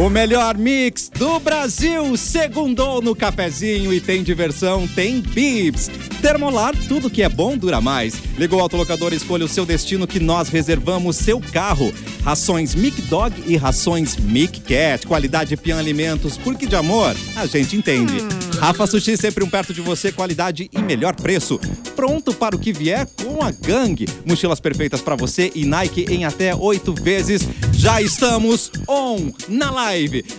[0.00, 5.90] O melhor mix do Brasil, segundou no cafezinho e tem diversão, tem bibs.
[6.22, 8.14] Termolar, tudo que é bom dura mais.
[8.38, 11.92] Ligou o autolocador, escolha o seu destino que nós reservamos seu carro.
[12.24, 15.06] Rações Mic Dog e rações Mic Cat.
[15.06, 18.14] Qualidade Pian Alimentos, porque de amor a gente entende.
[18.58, 21.58] Rafa Sushi sempre um perto de você, qualidade e melhor preço.
[21.96, 24.06] Pronto para o que vier com a gangue.
[24.24, 27.46] Mochilas perfeitas para você e Nike em até oito vezes.
[27.72, 29.90] Já estamos on na live.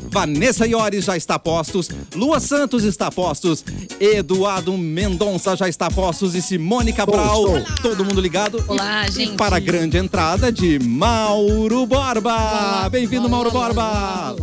[0.09, 3.63] Vanessa Iores já está postos, Lua Santos está postos,
[3.99, 7.43] Eduardo Mendonça já está postos e Simone Cabral.
[7.43, 7.61] Olá.
[7.81, 8.63] Todo mundo ligado?
[8.67, 9.35] Olá, gente.
[9.35, 12.89] Para a grande entrada de Mauro Borba.
[12.89, 14.35] Bem-vindo, Mauro Borba.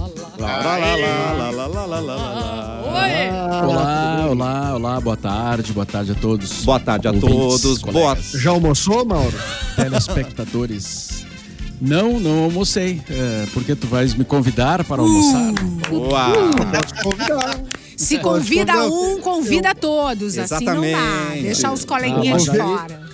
[3.65, 6.65] Olá, olá, olá, boa tarde, boa tarde a todos.
[6.65, 7.83] Boa tarde a todos.
[7.83, 8.17] Boa...
[8.35, 9.37] Já almoçou, Mauro?
[9.75, 11.18] Telespectadores.
[11.81, 13.01] Não, não almocei.
[13.09, 15.53] É, porque tu vais me convidar para almoçar?
[15.93, 16.33] Uau.
[16.73, 17.61] Posso convidar.
[17.97, 20.39] Se convida um, convida todos.
[20.39, 20.89] Assim não dá.
[20.89, 21.43] Exatamente.
[21.43, 23.08] Deixar os coleguinhas Ah, de fora.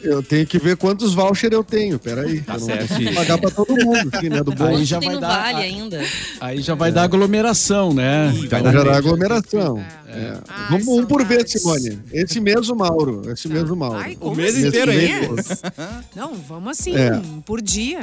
[0.00, 1.98] Eu tenho que ver quantos voucher eu tenho.
[1.98, 2.40] Peraí.
[2.40, 2.88] Tá eu não certo.
[2.88, 4.42] consigo pagar pra todo mundo aqui, né?
[4.42, 4.66] Do bom.
[4.76, 6.00] Aí já vai dar, Vale a- ainda.
[6.40, 8.32] aí já vai dar aglomeração, né?
[8.34, 9.78] Ih, vai Então dar aglomeração.
[10.08, 10.34] É.
[10.48, 11.50] Ai, Vamos um por vez.
[11.52, 11.98] Simone.
[12.12, 13.22] Esse mesmo Mauro.
[13.30, 13.98] Esse mesmo Mauro.
[13.98, 14.66] Ai, O mês assim?
[14.66, 15.10] inteiro, hein?
[16.16, 17.20] Não, vamos assim, É.
[17.46, 18.00] por dia.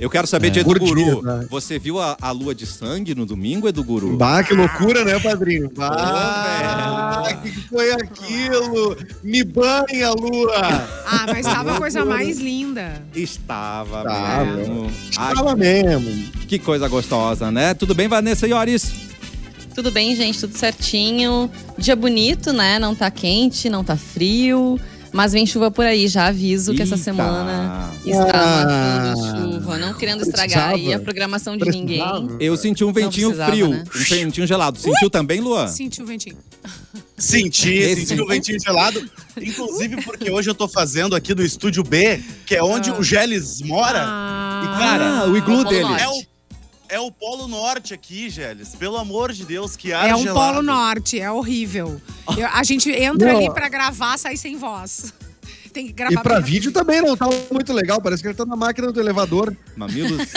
[0.00, 1.20] Eu quero saber de Edu Guru.
[1.22, 1.46] né?
[1.50, 4.16] Você viu a, a lua de sangue no domingo, Edu Guru?
[4.16, 5.70] Bah, que loucura, né, padrinho?
[5.76, 8.96] Bah, o que que foi aquilo?
[9.22, 10.56] Me banha, lua!
[11.06, 13.02] Ah, mas tava a coisa mais linda.
[13.14, 14.44] Estava Tava.
[14.44, 14.90] mesmo.
[15.18, 16.30] Ai, Fala mesmo.
[16.48, 17.74] que coisa gostosa, né?
[17.74, 18.92] Tudo bem, Vanessa Iores?
[19.74, 20.40] Tudo bem, gente?
[20.40, 21.50] Tudo certinho.
[21.76, 22.78] Dia bonito, né?
[22.78, 24.80] Não tá quente, não tá frio.
[25.12, 27.04] Mas vem chuva por aí, já aviso que essa Eita.
[27.04, 29.06] semana está Ah.
[29.06, 29.78] matando chuva.
[29.78, 32.02] Não querendo estragar aí a programação de ninguém.
[32.38, 33.84] Eu senti um ventinho frio, né?
[33.94, 34.78] um ventinho gelado.
[34.78, 35.66] Sentiu também, Luan?
[35.68, 36.36] Sentiu o ventinho.
[37.16, 39.02] Senti, Esse- senti o ventinho gelado.
[39.40, 43.60] Inclusive porque hoje eu tô fazendo aqui do estúdio B, que é onde o Geles
[43.62, 44.02] mora.
[44.06, 45.92] Ah, E, cara, Ah, o iglu dele.
[45.98, 46.22] É o,
[46.90, 48.74] é o Polo Norte aqui, Geles.
[48.74, 50.52] Pelo amor de Deus, que ar é um gelado.
[50.54, 52.00] polo norte, é horrível.
[52.36, 53.38] Eu- a gente entra Não.
[53.38, 55.12] ali pra gravar, sai sem voz.
[55.72, 58.00] Tem que gravar E pra vídeo também não tá muito legal.
[58.00, 59.56] Parece que ele tá na máquina do elevador.
[59.76, 60.26] Mamilos.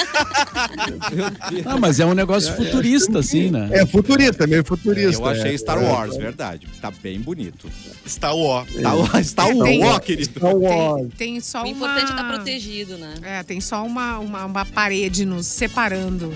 [1.66, 3.70] Ah, mas é um negócio futurista, assim, né?
[3.72, 5.22] É futurista, meio futurista.
[5.22, 5.58] Eu achei é.
[5.58, 5.88] Star É.
[5.88, 6.68] Wars, verdade.
[6.82, 7.68] Tá bem bonito.
[8.06, 8.10] O
[8.46, 8.66] ó.
[8.82, 10.26] Tá, o- está o Tem- ó, querido.
[10.40, 11.02] Star Wars.
[11.18, 11.70] Tem, tem só O uma...
[11.70, 13.14] importante é estar protegido, né?
[13.24, 16.34] É, tem só uma, uma, uma parede nos separando.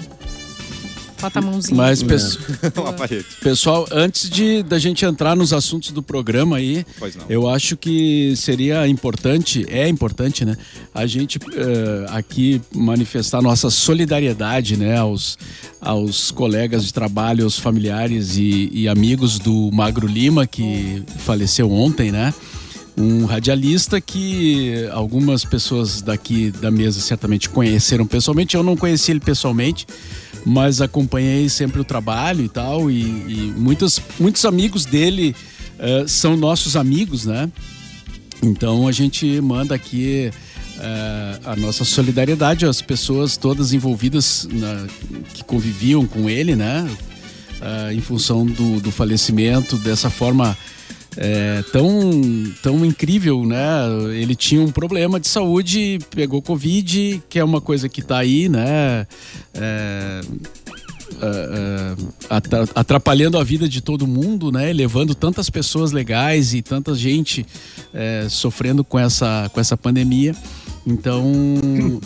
[1.19, 1.75] Bota a mãozinha.
[1.75, 2.03] Mas,
[2.97, 3.25] parede.
[3.41, 6.85] pessoal, antes de da gente entrar nos assuntos do programa aí.
[7.27, 10.55] Eu acho que seria importante, é importante, né?
[10.93, 14.97] A gente eh, aqui manifestar nossa solidariedade, né?
[14.97, 15.37] Aos,
[15.81, 22.11] aos colegas de trabalho, aos familiares e, e amigos do Magro Lima, que faleceu ontem,
[22.11, 22.33] né?
[22.99, 28.55] Um radialista que algumas pessoas daqui da mesa certamente conheceram pessoalmente.
[28.55, 29.85] Eu não conheci ele pessoalmente,
[30.45, 32.89] mas acompanhei sempre o trabalho e tal.
[32.89, 35.35] E, e muitos, muitos amigos dele
[35.79, 37.49] eh, são nossos amigos, né?
[38.43, 40.31] Então a gente manda aqui
[40.79, 44.87] eh, a nossa solidariedade às pessoas todas envolvidas na-
[45.33, 46.87] que conviviam com ele, né?
[47.59, 50.55] Ah, em função do, do falecimento dessa forma
[51.17, 51.91] é, tão,
[52.61, 53.57] tão incrível, né?
[54.13, 58.47] Ele tinha um problema de saúde, pegou Covid, que é uma coisa que tá aí,
[58.47, 59.07] né?
[59.53, 60.21] É,
[61.19, 61.95] ah,
[62.29, 64.71] atra- atrapalhando a vida de todo mundo, né?
[64.71, 67.45] Levando tantas pessoas legais e tanta gente
[67.93, 70.35] é, sofrendo com essa, com essa pandemia.
[70.85, 71.25] Então,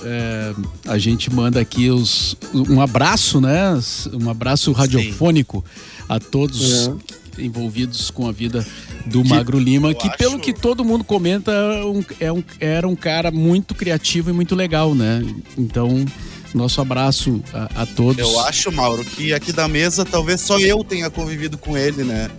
[0.04, 0.54] é,
[0.88, 3.78] a gente manda aqui os, um abraço, né?
[4.14, 5.64] Um abraço radiofônico
[6.08, 6.90] a todos
[7.38, 8.66] envolvidos com a vida
[9.06, 11.52] do Magro Lima, que acho- pelo que todo mundo comenta,
[11.86, 15.24] um- é um- era um cara muito criativo e muito legal, né?
[15.58, 16.06] Então,
[16.54, 18.20] nosso abraço a, a todos.
[18.20, 22.30] Eu acho, Mauro, que aqui da mesa talvez só eu tenha convivido com ele, né?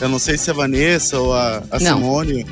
[0.00, 1.78] Eu não sei se a Vanessa ou a, a.
[1.78, 2.44] Simone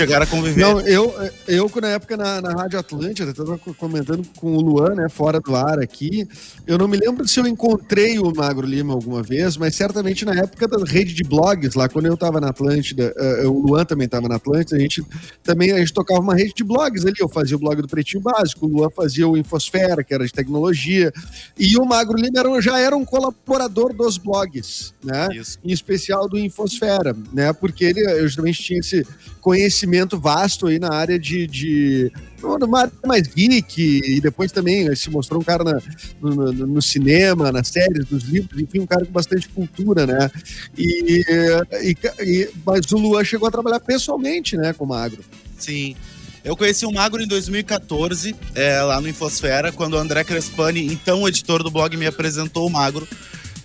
[0.00, 0.60] chegaram a conviver.
[0.60, 1.14] Não, eu,
[1.46, 5.40] eu na época na, na Rádio Atlântida, eu tava comentando com o Luan, né, fora
[5.40, 6.26] do ar aqui,
[6.66, 10.34] eu não me lembro se eu encontrei o Magro Lima alguma vez, mas certamente na
[10.34, 14.08] época da rede de blogs, lá quando eu tava na Atlântida, eh, o Luan também
[14.08, 15.04] tava na Atlântida, a gente
[15.42, 18.22] também a gente tocava uma rede de blogs ali, eu fazia o blog do Pretinho
[18.22, 21.12] Básico, o Luan fazia o Infosfera, que era de tecnologia,
[21.58, 25.28] e o Magro Lima era, já era um colaborador dos blogs, né?
[25.32, 25.58] Isso.
[25.64, 27.52] em especial do Infosfera, né?
[27.52, 29.06] Porque ele justamente tinha esse
[29.40, 31.46] conhecimento conhecimento vasto aí na área de.
[31.46, 35.78] de numa área mais geek, e depois também se mostrou um cara na,
[36.20, 40.30] no, no, cinema, nas séries, nos livros, enfim, um cara com bastante cultura, né?
[40.78, 41.22] E,
[41.82, 45.22] e, e, mas o Luan chegou a trabalhar pessoalmente, né, com o Magro.
[45.58, 45.94] Sim.
[46.42, 51.28] Eu conheci o Magro em 2014, é, lá no Infosfera, quando o André Crespani, então
[51.28, 53.06] editor do blog, me apresentou o Magro.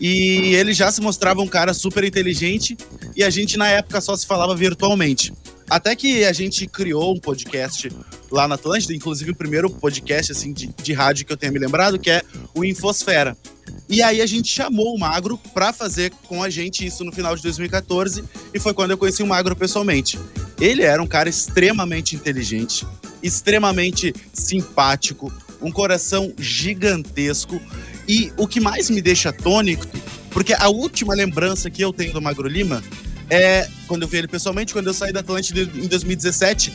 [0.01, 2.75] E ele já se mostrava um cara super inteligente
[3.15, 5.31] e a gente na época só se falava virtualmente.
[5.69, 7.91] Até que a gente criou um podcast
[8.31, 11.59] lá na Atlântida, inclusive o primeiro podcast assim de, de rádio que eu tenho me
[11.59, 12.21] lembrado, que é
[12.53, 13.35] o Infosfera.
[13.89, 17.35] E aí a gente chamou o Magro para fazer com a gente isso no final
[17.35, 18.23] de 2014
[18.53, 20.19] e foi quando eu conheci o Magro pessoalmente.
[20.59, 22.85] Ele era um cara extremamente inteligente,
[23.21, 27.59] extremamente simpático, um coração gigantesco
[28.07, 29.85] e o que mais me deixa tônico,
[30.29, 32.83] porque a última lembrança que eu tenho do Magro Lima
[33.29, 36.73] é quando eu vi ele pessoalmente, quando eu saí da Atlântida em 2017,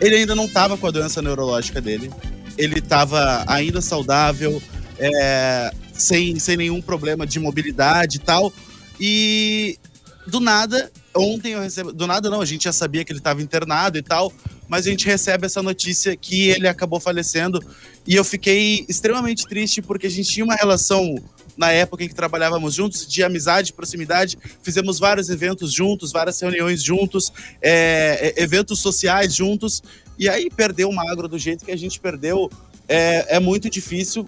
[0.00, 2.10] ele ainda não estava com a doença neurológica dele.
[2.56, 4.60] Ele estava ainda saudável,
[4.98, 8.52] é, sem, sem nenhum problema de mobilidade e tal.
[9.00, 9.78] E
[10.26, 11.92] do nada, ontem eu recebo.
[11.92, 14.32] Do nada não, a gente já sabia que ele estava internado e tal,
[14.68, 17.60] mas a gente recebe essa notícia que ele acabou falecendo.
[18.06, 21.16] E eu fiquei extremamente triste porque a gente tinha uma relação
[21.58, 24.38] na época em que trabalhávamos juntos, de amizade, proximidade.
[24.62, 29.82] Fizemos vários eventos juntos, várias reuniões juntos, é, é eventos sociais juntos.
[30.16, 32.48] E aí perder o magro do jeito que a gente perdeu
[32.88, 34.26] é, é muito difícil.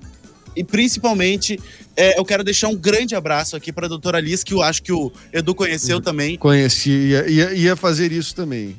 [0.56, 1.58] E principalmente,
[1.96, 4.82] é, eu quero deixar um grande abraço aqui para a doutora Liz, que eu acho
[4.82, 6.02] que o Edu conheceu uhum.
[6.02, 6.36] também.
[6.36, 8.76] Conheci, ia, ia, ia fazer isso também.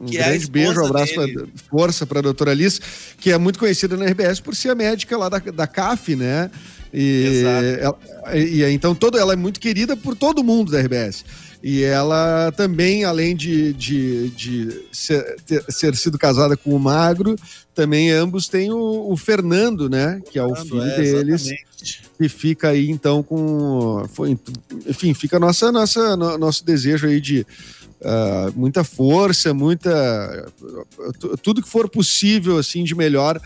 [0.00, 1.26] Um que é grande é beijo, um abraço, pra,
[1.70, 2.80] força para a doutora Liz,
[3.18, 6.50] que é muito conhecida na RBS por ser a médica lá da, da CAF, né?
[6.92, 7.42] E,
[7.80, 7.98] ela,
[8.34, 11.24] e então todo, ela é muito querida por todo mundo da RBS.
[11.62, 17.34] E ela também, além de, de, de ser, ter, ser, sido casada com o Magro,
[17.74, 20.22] também ambos têm o, o Fernando, né?
[20.30, 21.50] Que é o filho é, deles.
[22.20, 24.06] E fica aí, então, com.
[24.12, 24.38] Foi,
[24.86, 27.40] enfim, fica nossa, nossa, no, nosso desejo aí de
[28.00, 30.52] uh, muita força, muita.
[31.42, 33.40] Tudo que for possível, assim, de melhor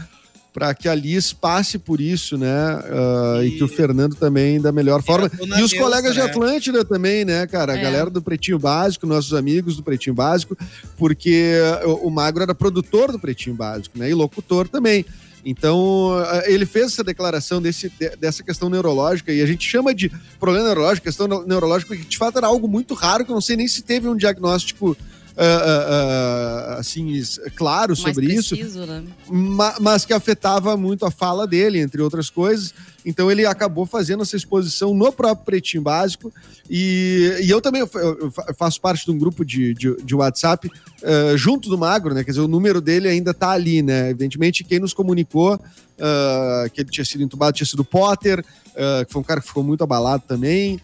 [0.53, 2.77] para que a Liz passe por isso, né?
[2.77, 3.47] Uh, e...
[3.47, 3.51] e...
[3.53, 5.31] que o Fernando também da melhor forma.
[5.41, 6.23] E os colegas né?
[6.23, 7.73] de Atlântida também, né, cara?
[7.73, 7.83] A é.
[7.83, 10.57] galera do Pretinho Básico, nossos amigos do Pretinho Básico,
[10.97, 11.55] porque
[11.85, 14.11] o, o Magro era produtor do Pretinho Básico, né?
[14.11, 15.05] E locutor também.
[15.45, 16.11] Então,
[16.45, 21.05] ele fez essa declaração desse, dessa questão neurológica, e a gente chama de problema neurológico,
[21.05, 23.83] questão neurológica, que de fato era algo muito raro, que eu não sei nem se
[23.83, 24.97] teve um diagnóstico
[25.37, 27.23] uh, uh, assim,
[27.55, 29.03] claro sobre preciso, isso, né?
[29.29, 32.75] ma mas que afetava muito a fala dele, entre outras coisas.
[33.05, 36.33] Então ele acabou fazendo essa exposição no próprio Pretinho Básico.
[36.69, 40.71] E, e eu também eu faço parte de um grupo de, de, de WhatsApp
[41.03, 42.25] uh, junto do Magro, né?
[42.25, 44.11] Quer dizer, o número dele ainda tá ali, né?
[44.11, 49.13] Evidentemente, quem nos comunicou uh, que ele tinha sido entubado tinha sido Potter, uh, que
[49.13, 50.81] foi um cara que ficou muito abalado também.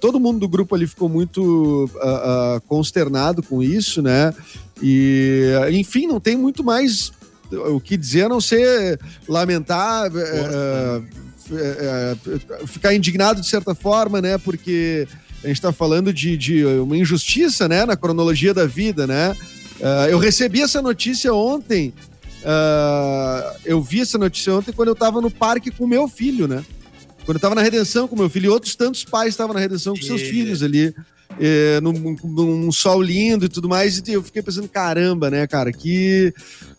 [0.00, 1.88] Todo mundo do grupo ali ficou muito
[2.66, 4.34] consternado com isso, né?
[4.82, 7.12] E, enfim, não tem muito mais
[7.56, 10.10] o que dizer a não ser lamentar,
[11.52, 14.38] eh, eh, ficar indignado de certa forma, né?
[14.38, 15.06] Porque
[15.42, 17.84] a gente está falando de, de, uma injustiça, né?
[17.84, 19.36] Na cronologia da vida, né?
[20.08, 21.92] eu recebi essa notícia ontem.
[23.64, 26.64] eu vi essa notícia ontem quando eu estava no parque com meu filho, né?
[27.24, 29.94] Quando eu tava na redenção com meu filho, e outros tantos pais estavam na redenção
[29.94, 30.94] com seus filhos ali,
[31.40, 35.72] é, num, num, sol lindo e tudo mais, e eu fiquei pensando, caramba, né, cara,
[35.72, 36.34] que,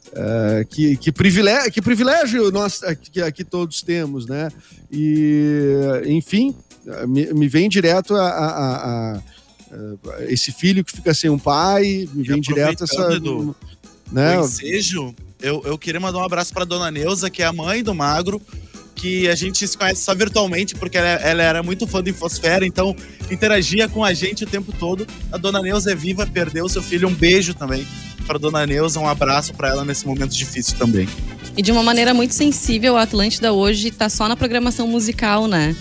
[0.10, 4.50] uh, que, que, privilégio, que privilégio nós que aqui todos temos, né?
[4.92, 6.56] E, enfim,
[7.08, 9.22] me, me vem direto a, a, a, a,
[10.28, 13.20] esse filho que fica sem um pai, me vem direto essa.
[13.20, 13.56] Do,
[14.12, 14.40] né?
[14.40, 17.84] O ensejo, eu, eu queria mandar um abraço para dona Neuza, que é a mãe
[17.84, 18.42] do Magro
[18.96, 22.66] que a gente se conhece só virtualmente, porque ela, ela, era muito fã do Infosfera,
[22.66, 22.96] então
[23.30, 25.06] interagia com a gente o tempo todo.
[25.32, 27.08] A dona Neuza é viva, perdeu seu filho.
[27.08, 27.86] Um beijo também
[28.26, 31.08] para dona Neuza, um abraço para ela nesse momento difícil também.
[31.58, 35.76] E de uma maneira muito sensível, a Atlântida hoje está só na programação musical, né?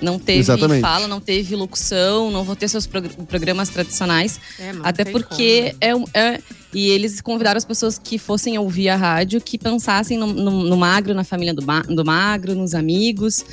[0.00, 0.80] Não teve Exatamente.
[0.80, 4.40] fala, não teve locução, não vão ter seus programas tradicionais.
[4.58, 6.06] É, até porque como, né?
[6.14, 6.40] é, é
[6.74, 10.76] e eles convidaram as pessoas que fossem ouvir a rádio, que pensassem no, no, no
[10.76, 13.44] Magro, na família do, do Magro, nos amigos.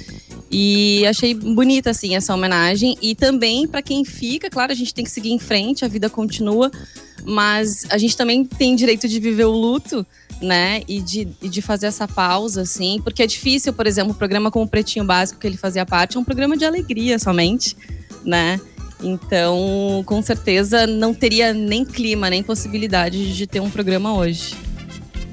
[0.49, 2.97] E achei bonita, assim, essa homenagem.
[2.99, 6.09] E também, para quem fica, claro, a gente tem que seguir em frente, a vida
[6.09, 6.71] continua.
[7.25, 10.05] Mas a gente também tem direito de viver o luto,
[10.41, 10.81] né?
[10.87, 12.99] E de, e de fazer essa pausa, assim.
[13.03, 16.17] Porque é difícil, por exemplo, um programa como o Pretinho Básico, que ele fazia parte,
[16.17, 17.75] é um programa de alegria somente,
[18.25, 18.59] né?
[19.03, 24.55] Então, com certeza, não teria nem clima, nem possibilidade de ter um programa hoje.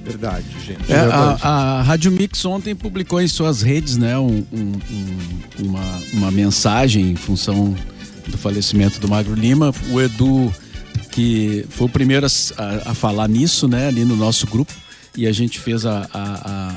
[0.09, 0.91] Verdade, gente.
[0.91, 4.73] É, a, a, Rádio Mix ontem publicou em suas redes né, um, um,
[5.59, 7.77] uma, uma mensagem em função
[8.27, 9.75] do falecimento do Magro Lima.
[9.91, 10.51] O Edu,
[10.99, 14.73] que foi o primeiro a, a falar nisso, né, ali no nosso grupo,
[15.17, 16.77] e a gente fez a, a,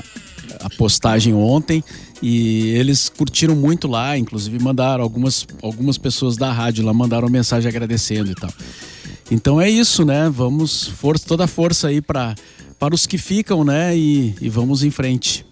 [0.60, 1.82] a postagem ontem
[2.22, 7.68] e eles curtiram muito lá, inclusive mandaram algumas, algumas pessoas da rádio lá mandaram mensagem
[7.68, 8.52] agradecendo e tal.
[9.30, 10.30] Então é isso, né?
[10.32, 12.34] Vamos força, toda a força aí para
[12.78, 13.96] para os que ficam, né?
[13.96, 15.46] E, e vamos em frente.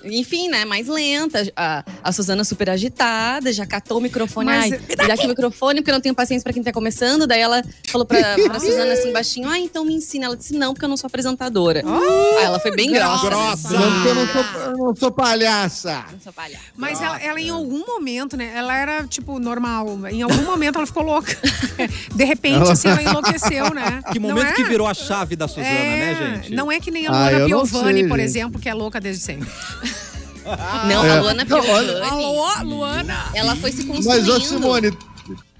[0.04, 1.50] enfim, né, mais lenta.
[1.56, 4.46] A, a Suzana super agitada, já catou o microfone.
[4.46, 6.72] Mas, Ai, me dá aqui o microfone, porque eu não tenho paciência pra quem tá
[6.72, 7.26] começando.
[7.26, 10.26] Daí ela falou pra, pra Suzana assim, baixinho, ah, então me ensina.
[10.26, 11.82] Ela disse, não, porque eu não sou apresentadora.
[11.84, 13.26] Oh, Aí ela foi bem grossa.
[13.26, 13.70] Grossa.
[13.70, 16.04] Não, porque eu não sou, eu não sou palhaça.
[16.12, 16.64] Não sou palhaça.
[16.76, 20.06] Mas ela, ela, em algum momento, né, ela era, tipo, normal.
[20.08, 21.36] Em algum momento ela ficou louca.
[22.14, 24.02] De repente, assim, ela enlouqueceu, né?
[24.12, 24.52] Que momento é?
[24.52, 26.54] que virou a chave da Suzana, é, né, gente?
[26.54, 28.28] Não é que nem a Luana ah, Piovani, sei, por gente.
[28.28, 29.48] exemplo, que é louca desde sempre.
[30.88, 31.10] Não, é.
[31.10, 31.90] a Luana Piovani.
[32.00, 33.30] Alô, Luana.
[33.34, 34.26] Ela foi se construindo.
[34.26, 34.96] Mas, ô Simone,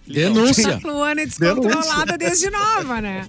[0.07, 0.81] Denúncia.
[0.85, 3.27] A Luana é descontrolada desde nova, né?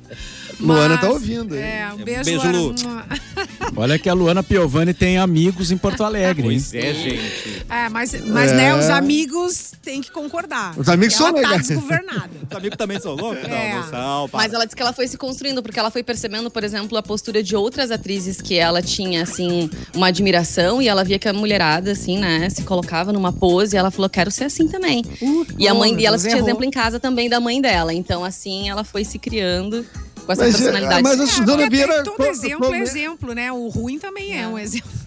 [0.59, 1.55] Luana tá ouvindo.
[1.55, 2.75] É, um beijo, beijo Lu.
[3.75, 6.43] Olha que a Luana Piovani tem amigos em Porto Alegre.
[6.43, 7.65] Pois é, gente.
[7.69, 8.55] É, mas, mas é.
[8.55, 10.77] né, os amigos têm que concordar.
[10.77, 11.67] Os amigos são tá legais.
[11.67, 12.29] Tá desgovernada.
[12.49, 13.43] os amigos também são loucos?
[13.43, 13.73] É.
[13.73, 14.29] Não, não são.
[14.31, 17.03] Mas ela disse que ela foi se construindo, porque ela foi percebendo, por exemplo, a
[17.03, 20.81] postura de outras atrizes que ela tinha, assim, uma admiração.
[20.81, 23.75] E ela via que a mulherada, assim, né, se colocava numa pose.
[23.75, 25.03] E ela falou, quero ser assim também.
[25.21, 27.93] Uh, e a mãe dela tinha exemplo em casa também da mãe dela.
[27.93, 29.85] Então, assim, ela foi se criando
[30.25, 31.03] com essa mas, é, personalidade.
[31.03, 32.03] Mas a Suzana é, Vieira.
[32.03, 33.51] Todo exemplo é exemplo, né?
[33.51, 34.89] O ruim também é um exemplo.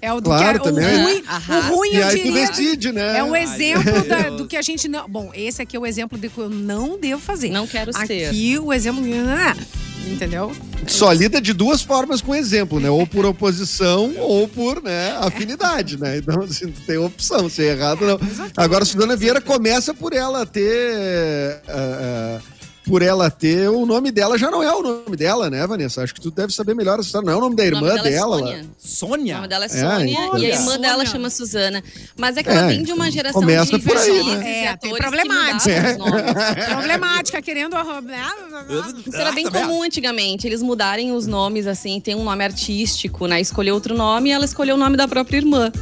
[0.00, 0.86] É o do claro, que, também.
[0.86, 3.18] o ruim, o ruim e eu aí diria, decide, né?
[3.18, 5.06] É um exemplo da, do que a gente não.
[5.06, 7.50] Bom, esse aqui é o exemplo do que eu não devo fazer.
[7.50, 8.24] Não quero aqui, ser.
[8.24, 9.02] Aqui o exemplo.
[10.06, 10.52] Entendeu?
[10.86, 12.88] Só lida de duas formas com exemplo, né?
[12.88, 16.16] Ou por oposição ou por né, afinidade, né?
[16.18, 18.18] Então, assim, tem opção, se é errado, não.
[18.56, 21.60] Agora, a Suzana Vieira começa por ela ter.
[21.68, 22.55] Uh, uh,
[22.86, 26.02] por ela ter, o nome dela já não é o nome dela, né, Vanessa?
[26.02, 27.26] Acho que tu deve saber melhor essa história.
[27.26, 28.08] Não é o nome da irmã nome dela.
[28.08, 28.66] É dela é Sônia.
[28.78, 29.34] Sônia?
[29.34, 31.82] O nome dela é Sônia é, e a irmã dela chama Suzana.
[32.16, 34.64] Mas é que ela é, vem de uma geração começa de por aí, né?
[34.66, 35.70] É, tem problemática.
[35.70, 36.74] É.
[36.74, 37.76] Problemática, querendo...
[39.06, 43.40] Isso era bem comum antigamente, eles mudarem os nomes, assim, tem um nome artístico, né?
[43.40, 45.72] Escolher outro nome e ela escolheu o nome da própria irmã.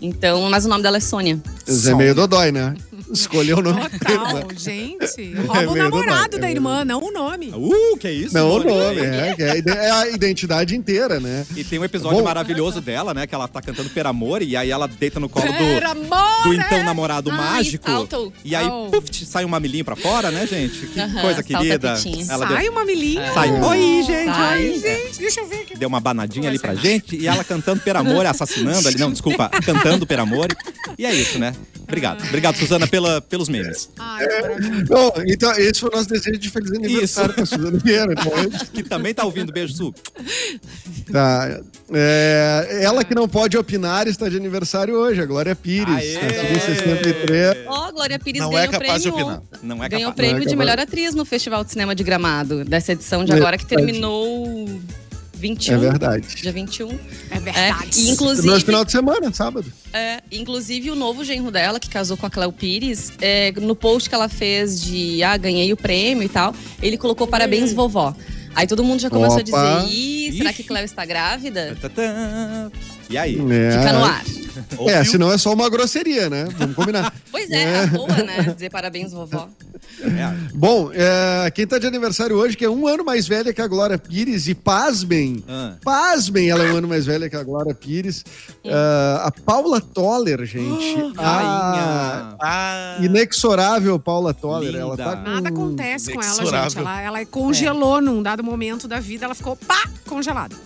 [0.00, 1.40] Então, mas o nome dela é Sônia.
[1.66, 2.74] Isso é meio dodói, né?
[3.12, 5.34] Escolheu o nome Total, gente.
[5.34, 7.52] Rouba é o namorado da irmã, não o nome.
[7.54, 8.34] Uh, que isso?
[8.34, 11.46] Não o nome, é, é, é, a identidade inteira, né?
[11.56, 13.26] E tem um episódio Bom, maravilhoso dela, né?
[13.26, 16.82] Que ela tá cantando Per Amor e aí ela deita no colo do, do então
[16.84, 17.90] namorado Ai, mágico.
[17.90, 18.32] Salto.
[18.44, 18.90] E aí, oh.
[18.90, 20.86] puf, sai um mamilinho pra fora, né, gente?
[20.86, 21.88] Que uh -huh, coisa querida.
[22.28, 22.72] Ela sai deu...
[22.72, 23.22] um mamilinho.
[23.32, 23.50] Sai.
[23.50, 24.34] Oi, gente.
[24.34, 24.64] Sai.
[24.64, 25.18] Oi, gente.
[25.18, 25.76] Deixa eu ver aqui.
[25.76, 28.98] Deu uma banadinha ali pra gente e ela cantando Per Amor, assassinando ali.
[28.98, 30.48] Não, desculpa, cantando Per Amor.
[30.98, 31.54] E é isso, né?
[31.86, 32.24] Obrigado.
[32.24, 33.88] Obrigado, Suzana, pela, pelos memes.
[33.98, 34.26] Ai,
[34.88, 38.12] Bom, então, esse foi o nosso desejo de feliz aniversário para Suzana Vieira.
[38.12, 38.32] Então,
[38.72, 39.52] que também tá ouvindo.
[39.52, 39.94] Beijo, Su.
[41.10, 41.60] Tá.
[41.92, 46.04] É, ela que não pode opinar está de aniversário hoje, a Glória Pires.
[46.04, 47.66] Em 63.
[47.66, 49.02] Ó, oh, Glória Pires não ganhou é capaz prêmio.
[49.02, 49.42] De opinar.
[49.62, 50.28] Não é ganhou capaz.
[50.28, 53.56] prêmio é de melhor atriz no Festival de Cinema de Gramado, dessa edição de agora
[53.56, 54.68] que terminou
[55.36, 55.74] 21.
[55.74, 56.36] É verdade.
[56.36, 56.98] Dia 21.
[57.30, 57.98] É verdade.
[57.98, 58.48] É, e inclusive.
[58.48, 59.72] No final de semana, sábado.
[59.92, 64.08] É, inclusive o novo genro dela, que casou com a Cléo Pires, é, no post
[64.08, 68.14] que ela fez de ah, ganhei o prêmio e tal, ele colocou parabéns, vovó.
[68.54, 69.80] Aí todo mundo já começou Opa.
[69.80, 71.76] a dizer: Ih, será que Cléo está grávida?
[73.08, 73.38] E aí?
[73.50, 73.70] É.
[73.78, 74.24] Fica no ar.
[74.88, 76.48] É, senão é só uma grosseria, né?
[76.56, 77.12] Vamos combinar.
[77.30, 77.86] pois é, é.
[77.86, 78.42] boa, né?
[78.54, 79.48] Dizer parabéns, vovó.
[80.00, 80.34] É.
[80.54, 83.66] Bom, é, quem tá de aniversário hoje, que é um ano mais velha que a
[83.66, 85.74] Glória Pires, e pasmem, ah.
[85.82, 88.24] pasmem, ela é um ano mais velha que a Glória Pires.
[88.64, 90.96] Uh, a Paula Toller, gente.
[90.96, 92.96] Oh, a ah.
[93.00, 94.70] inexorável Paula Toller.
[94.70, 94.80] Linda.
[94.80, 95.30] Ela tá com...
[95.30, 96.78] Nada acontece com ela, gente.
[96.78, 98.00] Ela, ela congelou é.
[98.00, 100.56] num dado momento da vida, ela ficou pá, congelada.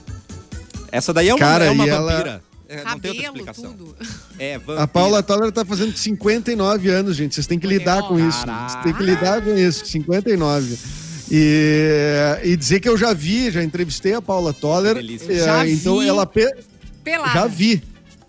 [0.93, 2.31] Essa daí é uma, Cara, é uma vampira.
[2.31, 2.43] Ela...
[2.69, 3.73] É, não tem outra explicação.
[3.73, 3.97] Tudo.
[4.39, 4.83] É, vampira.
[4.83, 7.35] A Paula Toller tá fazendo 59 anos, gente.
[7.35, 8.45] Vocês têm que lidar com isso.
[8.47, 9.85] Vocês têm que lidar com isso.
[9.87, 10.79] 59.
[11.33, 14.97] E, e dizer que eu já vi, já entrevistei a Paula Toller.
[14.99, 16.09] É, já então vi.
[16.09, 16.27] ela.
[16.27, 16.49] Pe...
[17.03, 17.33] Pelada.
[17.33, 17.83] Já vi.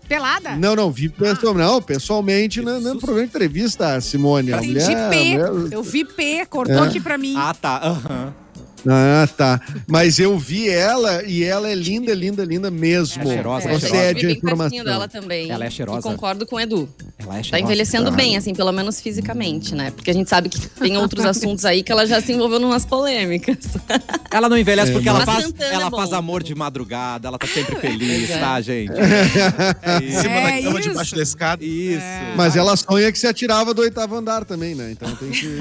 [0.08, 0.56] Pelada?
[0.56, 1.58] Não, não, vi pessoal, ah.
[1.58, 4.52] não, pessoalmente no, no programa de entrevista, Simone.
[4.52, 5.38] A mulher, P.
[5.38, 5.72] Mulher...
[5.72, 6.88] Eu vi P, cortou é.
[6.88, 7.34] aqui pra mim.
[7.36, 7.78] Ah, tá.
[7.78, 8.26] Aham.
[8.26, 8.41] Uhum.
[8.88, 9.60] Ah, tá.
[9.86, 13.22] Mas eu vi ela e ela é linda, linda, linda mesmo.
[13.22, 14.84] É cheirosa, é, Procede a informação.
[14.84, 15.50] dela também.
[15.50, 16.00] Ela é cheirosa.
[16.00, 16.88] E concordo com o Edu.
[17.18, 17.50] Ela é cheirosa.
[17.50, 18.16] Tá envelhecendo tá.
[18.16, 19.90] bem, assim, pelo menos fisicamente, né?
[19.90, 22.84] Porque a gente sabe que tem outros assuntos aí que ela já se envolveu numas
[22.84, 23.58] polêmicas.
[24.30, 27.46] Ela não envelhece é, porque ela, faz, ela é faz amor de madrugada, ela tá
[27.46, 28.38] sempre feliz, é.
[28.38, 28.90] tá, gente?
[28.90, 30.18] É isso.
[30.18, 31.62] Em cima da cama, debaixo da escada.
[31.62, 32.00] Isso.
[32.34, 34.90] Mas ela sonha que se atirava do oitavo andar também, né?
[34.90, 35.58] Então tem que.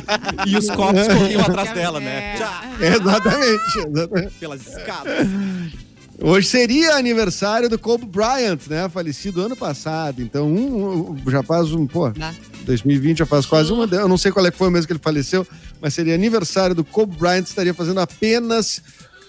[0.48, 2.34] e os copos corriam atrás dela, né?
[2.34, 2.63] Exatamente.
[2.80, 4.34] Exatamente, exatamente.
[4.38, 5.28] Pelas escadas.
[6.20, 8.88] Hoje seria aniversário do Kobe Bryant, né?
[8.88, 10.22] Falecido ano passado.
[10.22, 12.12] Então, um, um, já faz um, pô,
[12.64, 13.84] 2020 já faz quase uma.
[13.84, 15.46] Eu não sei qual é que foi o mês que ele faleceu,
[15.80, 18.80] mas seria aniversário do Kobe Bryant, estaria fazendo apenas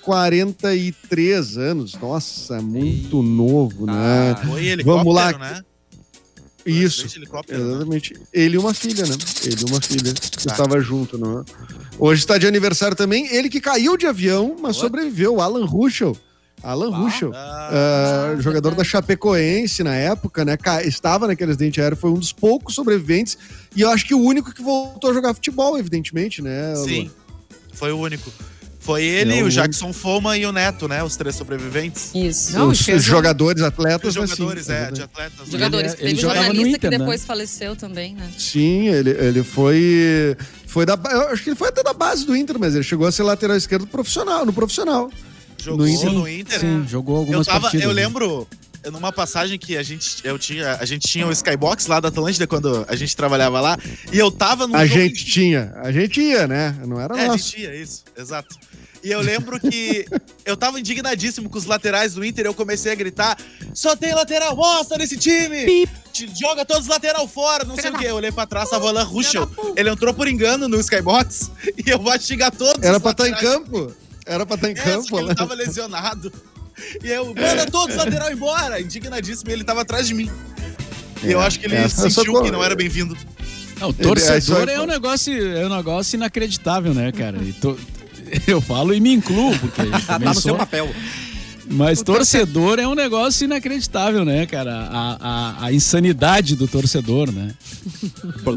[0.03, 1.95] 43 anos.
[1.95, 3.27] Nossa, muito Ei.
[3.27, 4.35] novo, né?
[4.37, 5.31] Ah, foi Vamos lá.
[5.37, 5.61] Né?
[6.65, 7.05] Isso.
[7.49, 8.15] Exatamente.
[8.31, 9.15] Ele e uma filha, né?
[9.43, 11.43] Ele e uma filha que estava junto, não é?
[11.97, 13.27] Hoje está de aniversário também.
[13.33, 14.87] Ele que caiu de avião, mas What?
[14.87, 15.39] sobreviveu.
[15.39, 16.15] Alan Ruschel.
[16.63, 20.57] Alan ah, Ruschel, ah, uh, jogador da Chapecoense na época, né?
[20.83, 23.37] Estava naquele acidente aéreo, foi um dos poucos sobreviventes.
[23.75, 26.75] E eu acho que o único que voltou a jogar futebol, evidentemente, né?
[26.75, 27.11] Sim,
[27.73, 28.31] foi o único.
[28.85, 31.03] Foi ele, o Jackson Foma e o Neto, né?
[31.03, 32.11] Os três sobreviventes.
[32.13, 32.53] Isso.
[32.53, 35.49] Não, os, os jogadores, atletas, os jogadores, assim, é, de atletas.
[35.49, 35.93] Jogadores.
[35.93, 37.27] Ele, Teve ele jornalista Inter, que depois né?
[37.27, 38.29] faleceu também, né?
[38.37, 40.37] Sim, ele, ele foi.
[40.67, 40.99] Foi da.
[41.09, 43.23] Eu acho que ele foi até da base do Inter, mas ele chegou a ser
[43.23, 45.09] lateral esquerdo profissional, no profissional.
[45.57, 46.11] Jogou no Inter.
[46.11, 46.59] No Inter.
[46.59, 47.87] Sim, jogou algumas eu tava, partidas.
[47.87, 48.47] Eu lembro,
[48.91, 52.45] numa passagem que a gente, eu tinha, a gente tinha o Skybox lá da Atlântida
[52.45, 53.79] quando a gente trabalhava lá,
[54.13, 56.75] e eu tava no A gente tinha, a gente ia, né?
[56.85, 57.33] Não era é, nosso.
[57.33, 58.55] a gente ia, isso, exato.
[59.05, 60.03] E eu lembro que
[60.43, 62.47] eu tava indignadíssimo com os laterais do Inter.
[62.47, 63.37] Eu comecei a gritar:
[63.71, 65.87] só tem lateral bosta nesse time!
[66.35, 68.05] Joga todos os lateral fora, não sei o quê.
[68.07, 69.47] Eu olhei pra trás, tava o Alan Ruschel.
[69.75, 71.51] Ele entrou por engano no Skybox
[71.85, 73.95] e eu vou xingar todos Era pra estar tá em campo.
[74.25, 76.33] Era pra estar tá em é, campo, Ele tava lesionado.
[77.03, 78.81] E eu, manda todos os lateral embora!
[78.81, 80.31] Indignadíssimo, e ele tava atrás de mim.
[81.23, 83.15] E eu é, acho que ele é, sentiu que não era bem-vindo.
[83.81, 87.37] o torcedor é um negócio, é um negócio inacreditável, né, cara?
[87.43, 87.77] E to,
[88.47, 90.89] Eu falo e me incluo, porque tá no seu papel.
[91.67, 94.71] Mas torcedor é um negócio inacreditável, né, cara?
[94.71, 97.55] A, a, a insanidade do torcedor, né?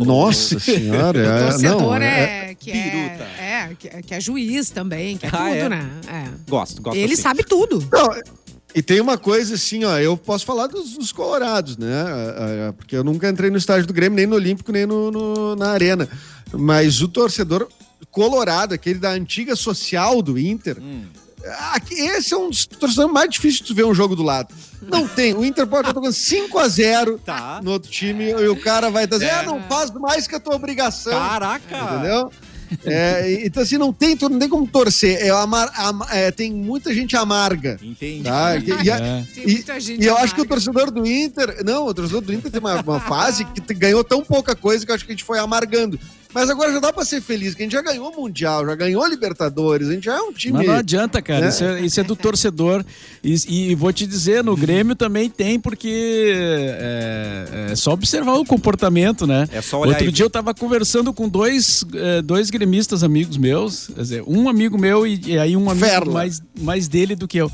[0.05, 1.19] Nossa senhora.
[1.19, 5.31] É, o torcedor não, é, é, que é, é, que é juiz também, que é
[5.31, 5.69] ah, tudo, é?
[5.71, 5.91] né?
[6.07, 6.25] É.
[6.51, 6.99] Gosto, gosto.
[6.99, 7.23] Ele assim.
[7.23, 7.83] sabe tudo.
[7.91, 8.11] Não,
[8.75, 12.05] e tem uma coisa assim, ó, eu posso falar dos, dos, colorados, né?
[12.77, 15.71] Porque eu nunca entrei no estádio do Grêmio, nem no Olímpico, nem no, no na
[15.71, 16.07] Arena.
[16.53, 17.67] Mas o torcedor
[18.19, 20.77] colorado, aquele da antiga social do Inter.
[20.81, 21.05] Hum.
[21.89, 24.53] Esse é um dos torcedores mais difíceis de ver um jogo do lado.
[24.83, 25.35] Não tem.
[25.35, 27.61] O Inter pode estar jogando 5x0 tá.
[27.63, 29.39] no outro time e o cara vai estar dizendo, é.
[29.39, 31.13] ah, não faz mais que a tua obrigação.
[31.13, 31.77] Caraca!
[31.77, 32.33] Entendeu?
[32.85, 35.25] É, então, assim, não tem, não tem como torcer.
[35.25, 37.79] É, amar, am, é, tem muita gente amarga.
[37.81, 38.25] Entendi.
[38.25, 38.57] Tá?
[38.57, 39.27] E, é.
[39.37, 39.65] e,
[40.03, 41.65] e, eu acho que o torcedor do Inter.
[41.65, 44.91] Não, o torcedor do Inter tem uma, uma fase que ganhou tão pouca coisa que
[44.91, 45.99] eu acho que a gente foi amargando.
[46.39, 49.05] Mas agora já dá pra ser feliz, que a gente já ganhou Mundial, já ganhou
[49.09, 50.59] Libertadores, a gente já é um time.
[50.59, 51.41] Mas não adianta, cara.
[51.41, 51.49] Né?
[51.49, 52.85] Isso, é, isso, é, do torcedor.
[53.25, 58.45] E, e, vou te dizer, no Grêmio também tem, porque é, é, só observar o
[58.45, 59.49] comportamento, né?
[59.53, 63.89] É só olhar Outro dia eu tava conversando com dois, é, dois gremistas amigos meus,
[63.89, 67.39] quer dizer, um amigo meu e, e aí um amigo mais, mais dele do que
[67.39, 67.51] eu.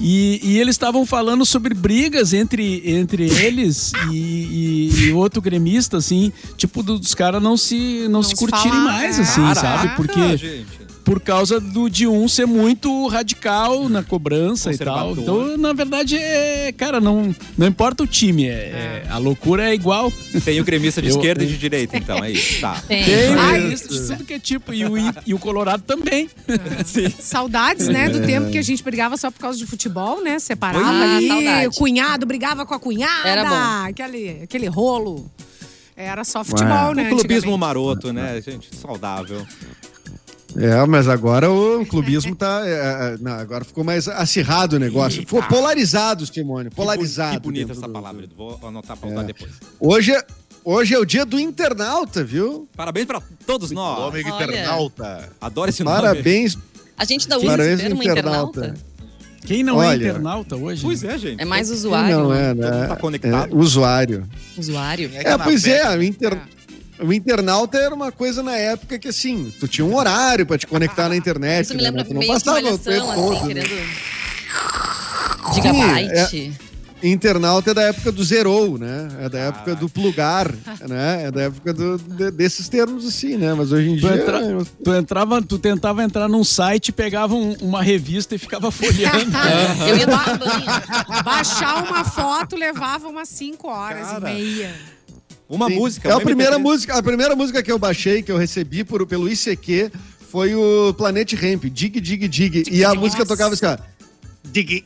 [0.00, 5.98] E, e eles estavam falando sobre brigas entre, entre eles e, e, e outro gremista,
[5.98, 9.96] assim, tipo, dos caras não se, não, não se curtirem falar, mais, assim, Caraca, sabe?
[9.96, 10.36] Porque.
[10.36, 10.81] Gente.
[11.04, 15.12] Por causa do de um ser muito radical na cobrança e tal.
[15.12, 19.06] Então, na verdade, é, cara, não, não importa o time, é, é.
[19.10, 20.12] a loucura é igual.
[20.44, 21.48] Tem o gremista de eu, esquerda eu...
[21.48, 22.60] e de direita, então, é isso.
[22.60, 22.80] Tá.
[22.86, 24.72] Tem, Tem ah, isso, tudo que é tipo.
[24.72, 24.92] E o,
[25.26, 26.28] e o Colorado também.
[26.84, 27.10] Sim.
[27.18, 30.38] Saudades, né, do tempo que a gente brigava só por causa de futebol, né?
[30.38, 31.66] Separava ah, ali, saudade.
[31.66, 33.28] o cunhado brigava com a cunhada.
[33.28, 33.88] Era bom.
[33.88, 35.30] Aquele, aquele rolo.
[35.96, 37.06] Era só futebol, né?
[37.06, 38.74] O clubismo maroto, né, gente?
[38.74, 39.46] Saudável.
[40.56, 42.62] É, mas agora o clubismo tá.
[42.64, 45.20] É, é, não, agora ficou mais acirrado o negócio.
[45.20, 46.70] Ficou polarizado, Simone.
[46.70, 47.40] Polarizado.
[47.40, 48.26] Que, bonita essa palavra.
[48.36, 49.24] Vou anotar pra usar é.
[49.24, 49.50] depois.
[49.80, 50.24] Hoje é,
[50.64, 52.68] hoje é o dia do internauta, viu?
[52.76, 54.00] Parabéns pra todos nós.
[54.00, 55.28] O amigo internauta.
[55.40, 55.96] Adoro esse nome.
[55.96, 56.58] Parabéns.
[56.96, 58.60] A gente ainda usa esse termo internauta.
[58.60, 58.92] internauta.
[59.44, 60.82] Quem não é Olha, é internauta hoje?
[60.82, 61.40] Pois é, gente.
[61.40, 62.18] É mais usuário.
[62.18, 62.86] Não é, né?
[62.86, 63.52] Tá conectado.
[63.52, 64.28] É, usuário.
[64.56, 65.10] Usuário?
[65.14, 66.38] É, é pois é, o inter...
[67.02, 70.66] O internauta era uma coisa na época que, assim, tu tinha um horário pra te
[70.66, 71.64] conectar na internet.
[71.64, 71.90] Isso me né?
[71.90, 72.08] lembra né?
[72.08, 73.46] tu não passava o tempo assim, todo.
[73.46, 73.74] Querendo...
[73.74, 73.88] Né?
[75.54, 76.30] Gigabyte.
[76.30, 76.72] Sim, é...
[77.02, 79.08] Internauta é da época do zerou, né?
[79.20, 80.48] É da época do plugar,
[80.88, 81.24] né?
[81.24, 83.52] É da época do, de, desses termos assim, né?
[83.54, 84.14] Mas hoje em tu dia...
[84.14, 84.40] Entra,
[84.84, 89.36] tu, entrava, tu tentava entrar num site, pegava um, uma revista e ficava folheando.
[89.88, 91.24] Eu ia dar banho.
[91.24, 94.30] Baixar uma foto levava umas 5 horas Cara.
[94.30, 94.91] e meia.
[95.52, 95.74] Uma Sim.
[95.74, 96.08] música.
[96.08, 99.28] É a primeira música, a primeira música que eu baixei, que eu recebi por, pelo
[99.30, 99.92] ICQ,
[100.30, 102.64] foi o Planet Ramp, Dig Dig Dig.
[102.70, 103.00] E a Nossa.
[103.00, 103.76] música tocava assim, ó.
[104.44, 104.82] Dig.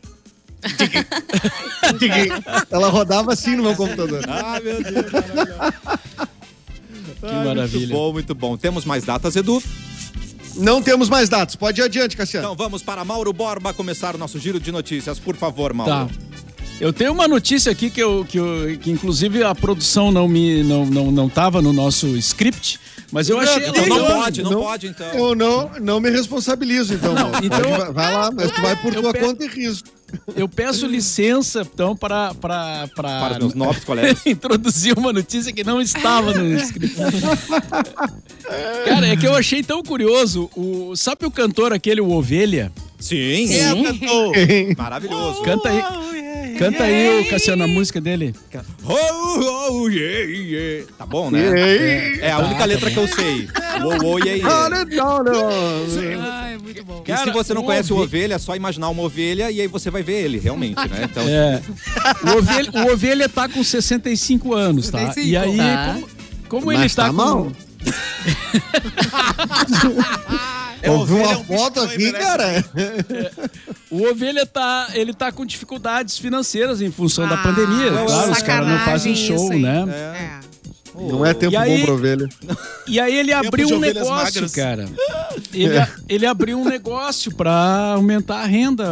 [0.77, 1.07] Dig.
[2.01, 2.33] Dig.
[2.69, 4.25] Ela rodava assim no meu computador.
[4.27, 5.07] Ah, meu Deus.
[7.21, 7.79] que maravilha.
[7.79, 8.57] Muito bom, muito bom.
[8.57, 9.63] Temos mais datas, Edu?
[10.57, 11.55] Não temos mais datas.
[11.55, 12.45] Pode ir adiante, Cassiano.
[12.45, 15.21] Então vamos para Mauro Borba começar o nosso giro de notícias.
[15.21, 16.09] Por favor, Mauro.
[16.09, 16.36] Tá.
[16.79, 20.63] Eu tenho uma notícia aqui que, eu, que, eu, que inclusive a produção não me
[20.63, 22.79] não, não, não tava no nosso script,
[23.11, 23.67] mas eu achei.
[23.67, 25.07] Não, não pode, não, não, pode, então.
[25.07, 27.15] Eu não, não me responsabilizo, então.
[27.15, 29.21] Não, então vai lá, mas tu vai por tua pe...
[29.21, 29.89] conta e risco.
[30.37, 32.35] Eu peço licença, então, para.
[32.35, 34.19] Para, para, para os novos colegas.
[34.27, 36.97] introduzir uma notícia que não estava no script.
[38.85, 40.51] Cara, é que eu achei tão curioso.
[40.55, 42.73] O, sabe o cantor aquele, o Ovelha?
[42.99, 43.47] Sim.
[43.47, 44.33] Sim.
[44.35, 45.43] É, Maravilhoso.
[45.43, 46.26] Canta aí.
[46.59, 48.35] Canta aí, o Cassiano, a música dele.
[48.85, 50.87] Oh, oh, yeah, yeah.
[50.97, 51.59] Tá bom, né?
[51.59, 53.47] É, é a única tá, letra que eu sei.
[53.83, 54.69] Oh, oh, yeah, yeah.
[56.23, 57.05] Ai, muito bom.
[57.07, 59.91] E se você não conhece o Ovelha, é só imaginar uma ovelha e aí você
[59.91, 61.07] vai ver ele, realmente, né?
[61.11, 61.29] Então...
[61.29, 61.61] É.
[62.25, 65.13] O, ovelha, o Ovelha tá com 65 anos, tá?
[65.13, 65.29] 65.
[65.29, 65.99] E aí, tá.
[66.49, 67.15] como, como ele tá, tá com...
[67.15, 67.53] mal.
[70.87, 72.45] É, Eu vi uma é um foto aqui, cara.
[72.45, 73.31] É.
[73.91, 77.91] O Ovelha tá, ele tá com dificuldades financeiras em função ah, da pandemia.
[77.91, 79.85] Claro, os caras não fazem show, né?
[79.89, 80.47] É.
[80.99, 82.29] Não é tempo aí, bom pra ovelha.
[82.87, 84.53] E aí ele abriu um negócio, magras.
[84.53, 84.89] cara.
[85.53, 85.89] Ele, é.
[86.09, 88.87] ele abriu um negócio pra aumentar a renda,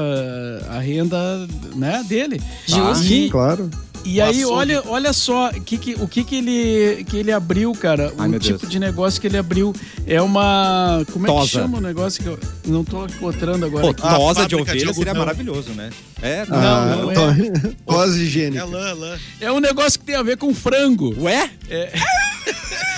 [0.69, 2.43] a renda né, dele.
[2.73, 3.71] Ah, sim, claro.
[4.05, 8.12] E aí, olha, olha só que, que, o que, que, ele, que ele abriu, cara.
[8.19, 8.71] Ai, o tipo Deus.
[8.71, 9.75] de negócio que ele abriu
[10.07, 11.05] é uma.
[11.12, 11.40] Como tosa.
[11.40, 13.87] é que chama o negócio que eu não tô encontrando agora?
[13.87, 15.90] Pô, tosa de ovelha de seria maravilhoso, né?
[16.21, 17.75] É, não, ah, não, não é.
[17.87, 18.62] Tosa higiênica.
[18.62, 19.19] É lã, lã.
[19.40, 21.14] É um negócio que tem a ver com frango.
[21.23, 21.51] Ué?
[21.69, 21.93] É.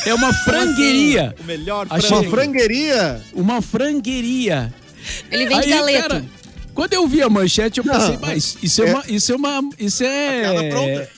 [0.04, 1.34] É uma frangueria.
[1.40, 2.06] O melhor frango.
[2.06, 3.22] Uma frangueria?
[3.32, 4.72] Uma frangueria.
[5.30, 6.08] Ele vende Aí, galeto.
[6.08, 6.24] Cara,
[6.76, 9.04] quando eu vi a manchete, eu pensei, mas isso é, é, uma.
[9.08, 9.70] Isso é uma.
[9.78, 11.08] Isso é.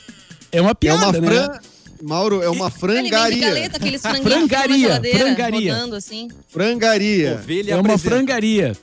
[0.53, 1.49] É uma piada, é uma fran...
[1.49, 1.59] né?
[2.01, 3.49] Mauro, é uma frangaria.
[3.49, 5.85] Galeta, aqueles frangaria, frangaria.
[5.97, 6.29] assim.
[6.49, 7.35] Frangaria.
[7.35, 8.09] Ovelha é uma apresenta.
[8.15, 8.77] frangaria.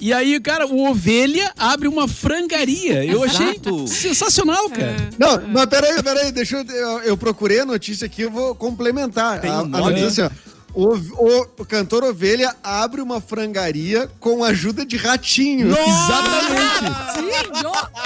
[0.00, 3.04] E aí, cara, o Ovelha abre uma frangaria.
[3.04, 4.90] Eu achei sensacional, cara.
[4.90, 5.08] É.
[5.18, 7.16] Não, mas peraí, peraí, deixa eu, eu.
[7.16, 9.40] Procurei a notícia aqui, eu vou complementar.
[9.40, 10.34] Tem um a, a notícia, assim,
[10.74, 15.68] o, o, o, cantor Ovelha abre uma frangaria com a ajuda de ratinho.
[15.68, 15.82] Nossa!
[15.82, 17.14] Exatamente.
[17.14, 17.28] Sim,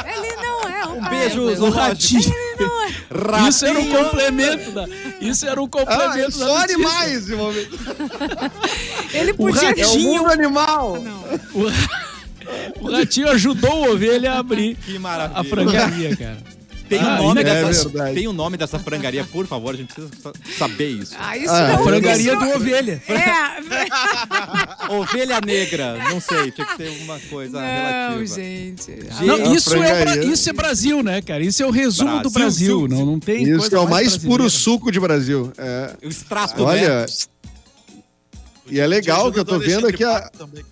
[0.07, 2.33] ele não é um, um beijo, o ratinho.
[2.33, 3.49] É.
[3.49, 4.87] Isso era um complemento da,
[5.21, 7.79] Isso era um complemento ah, Só animais, momento.
[9.13, 9.63] Ele podia...
[9.63, 10.97] O ratinho, é o mundo animal.
[11.55, 14.79] O, o ratinho ajudou o Ovelha a abrir
[15.35, 16.39] a frangaria, cara.
[16.93, 19.95] Tem o ah, nome é dessa, tem o nome dessa frangaria, por favor, a gente
[19.95, 20.13] precisa
[20.59, 21.15] saber isso.
[21.19, 22.41] Ah, isso ah, não, frangaria isso...
[22.45, 23.03] do ovelha.
[23.13, 24.93] É.
[24.93, 28.27] ovelha negra, não sei, tinha que ter uma coisa não, relativa.
[28.27, 28.91] gente.
[29.23, 31.43] Não, isso, é, isso é Brasil, né, cara?
[31.43, 34.25] Isso é o resumo Brasil, do Brasil, não, não tem Isso é o mais, mais
[34.25, 35.51] puro suco de Brasil.
[35.57, 35.97] É.
[36.05, 37.07] O extrato, Olha, né?
[38.71, 40.29] E é legal que eu tô vendo aqui a...
[40.31, 40.65] Também.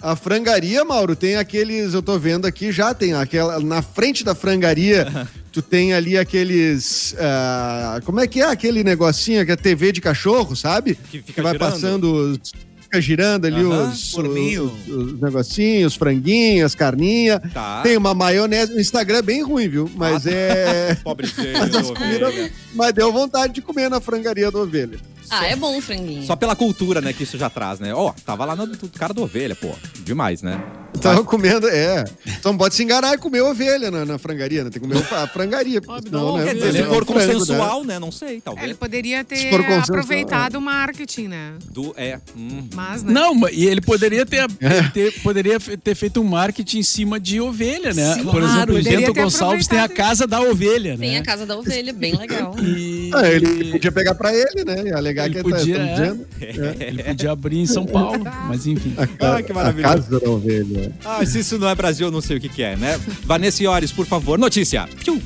[0.00, 1.94] A frangaria, Mauro, tem aqueles.
[1.94, 3.58] Eu tô vendo aqui já, tem aquela.
[3.60, 7.12] Na frente da frangaria, tu tem ali aqueles.
[7.14, 10.96] Uh, como é que é aquele negocinho que é TV de cachorro, sabe?
[11.10, 11.72] Que, fica que vai girando.
[11.72, 12.40] passando.
[12.82, 17.40] fica girando ali os, os, os, negocinhos, os franguinhos, carninha.
[17.40, 17.80] Tá.
[17.82, 18.74] Tem uma maionese.
[18.74, 19.90] O Instagram é bem ruim, viu?
[19.96, 20.94] Mas ah, é.
[21.02, 21.54] Pobrezinho.
[21.56, 24.98] mas, mas deu vontade de comer na frangaria da ovelha.
[25.30, 26.24] Ah, é bom o franguinho.
[26.24, 27.94] Só pela cultura, né, que isso já traz, né?
[27.94, 29.70] Ó, oh, tava lá no cara da ovelha, pô.
[30.04, 30.60] Demais, né?
[31.00, 32.04] Tava comendo, é.
[32.26, 34.70] Então pode se enganar e comer ovelha na, na frangaria, né?
[34.70, 35.80] Tem que comer a frangaria.
[36.10, 36.44] não, né?
[36.44, 37.98] Quer dizer, se for consensual, né?
[37.98, 38.64] Não sei, talvez.
[38.64, 40.58] Ele poderia ter aproveitado é.
[40.58, 41.52] o marketing, né?
[41.70, 42.18] Do, é.
[42.36, 42.68] Hum.
[42.74, 43.12] Mas, né?
[43.12, 44.82] Não, e ele poderia ter, é.
[44.90, 48.14] ter, poderia ter feito um marketing em cima de ovelha, né?
[48.14, 51.06] Sim, Por exemplo, o Bento Gonçalves tem a casa da ovelha, né?
[51.06, 52.54] Tem a casa da ovelha, bem legal.
[52.66, 53.10] E...
[53.14, 54.92] Ah, ele podia pegar pra ele, né?
[55.16, 56.88] Alegar ele que podia, tá, é.
[56.88, 58.94] Ele podia abrir em São Paulo, mas enfim.
[59.20, 59.88] Ah, que maravilha.
[59.88, 60.92] A casa da ovelha.
[61.04, 63.00] Ah, se isso não é Brasil, eu não sei o que, que é, né?
[63.24, 64.88] Vanessa Iores, por favor, notícia.
[65.02, 65.20] Piu.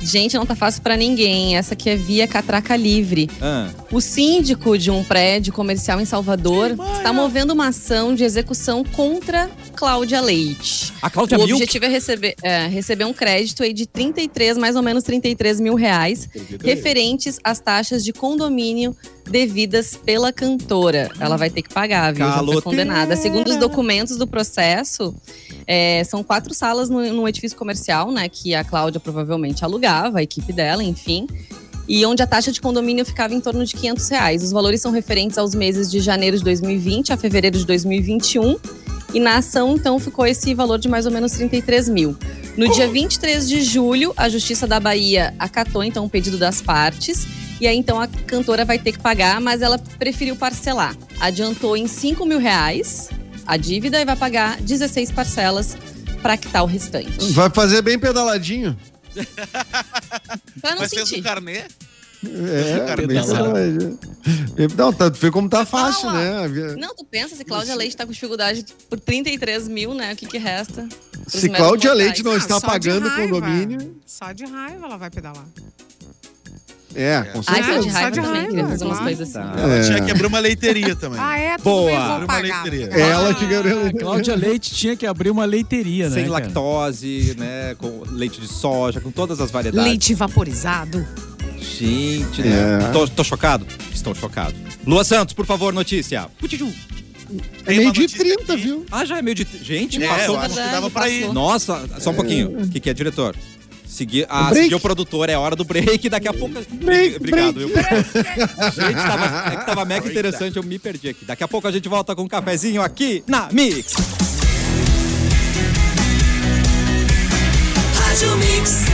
[0.00, 1.56] Gente, não tá fácil para ninguém.
[1.56, 3.28] Essa aqui é via catraca livre.
[3.40, 3.68] Ah.
[3.90, 9.50] O síndico de um prédio comercial em Salvador está movendo uma ação de execução contra
[9.74, 10.92] Cláudia Leite.
[11.02, 11.54] A Cláudia O Milk?
[11.54, 15.74] objetivo é receber, é, receber um crédito aí de 33, mais ou menos 33 mil
[15.74, 16.28] reais,
[16.62, 18.94] referentes às taxas de condomínio
[19.28, 21.10] devidas pela cantora.
[21.20, 22.26] Ela vai ter que pagar, viu?
[22.26, 23.16] Já foi condenada.
[23.16, 25.14] Segundo os documentos do processo,
[25.66, 28.28] é, são quatro salas no, num edifício comercial, né?
[28.28, 31.26] Que a Cláudia provavelmente alugava, a equipe dela, enfim.
[31.86, 34.42] E onde a taxa de condomínio ficava em torno de 500 reais.
[34.42, 38.56] Os valores são referentes aos meses de janeiro de 2020 a fevereiro de 2021.
[39.14, 42.14] E na ação, então, ficou esse valor de mais ou menos 33 mil.
[42.58, 47.26] No dia 23 de julho, a Justiça da Bahia acatou, então, o pedido das partes
[47.60, 50.96] e aí, então, a cantora vai ter que pagar, mas ela preferiu parcelar.
[51.18, 53.10] Adiantou em 5 mil reais
[53.46, 55.76] a dívida e vai pagar 16 parcelas
[56.22, 57.32] para quitar o restante.
[57.32, 58.78] Vai fazer bem pedaladinho.
[60.60, 61.08] pra não Mas sentir.
[61.08, 61.64] fez o carnê?
[62.24, 63.98] É, pedaladinho.
[64.76, 66.76] Não, tá, vê como tá fácil, né?
[66.76, 70.12] Não, tu pensa, se Cláudia Leite tá com dificuldade por 33 mil, né?
[70.12, 70.88] O que que resta?
[71.26, 73.96] Se Cláudia Leite não ah, está pagando o condomínio...
[74.04, 75.46] Só de raiva ela vai pedalar.
[76.94, 77.68] É, com certeza.
[77.68, 79.60] Ai, só de raiva de também, queria fazer umas coisas assim.
[79.60, 79.82] Ela é.
[79.82, 81.20] tinha que abrir uma leiteria também.
[81.20, 81.58] Ah, é?
[81.58, 82.16] Boa.
[82.16, 82.86] Abrir uma leiteria.
[82.86, 84.00] Ela tinha que abrir uma leiteria.
[84.00, 86.14] Cláudia Leite tinha que abrir uma leiteria, né?
[86.14, 87.74] Sem lactose, né?
[87.76, 89.86] Com leite de soja, com todas as variedades.
[89.86, 91.06] Leite vaporizado.
[91.58, 92.84] Gente, né?
[92.84, 92.92] É.
[92.92, 93.66] Tô, tô, chocado?
[93.92, 94.54] Estou chocado.
[94.86, 96.26] Lua Santos, por favor, notícia.
[96.38, 96.72] Putiju.
[97.66, 98.62] É meio de 30, aqui.
[98.62, 98.86] viu?
[98.90, 99.46] Ah, já é meio de.
[99.62, 100.38] Gente, é, passou.
[100.38, 101.30] acho que dava pra ir.
[101.32, 102.62] Nossa, só um pouquinho.
[102.62, 103.36] O que, que é, diretor?
[103.88, 106.08] Seguir, ah, seguir o produtor, é hora do break.
[106.10, 106.54] Daqui a pouco.
[106.70, 107.54] Break, Obrigado.
[107.54, 107.72] Break.
[108.76, 111.24] gente, tava, é que tava mega interessante, eu me perdi aqui.
[111.24, 113.94] Daqui a pouco a gente volta com um cafezinho aqui na Mix.
[117.94, 118.84] Rádio Mix.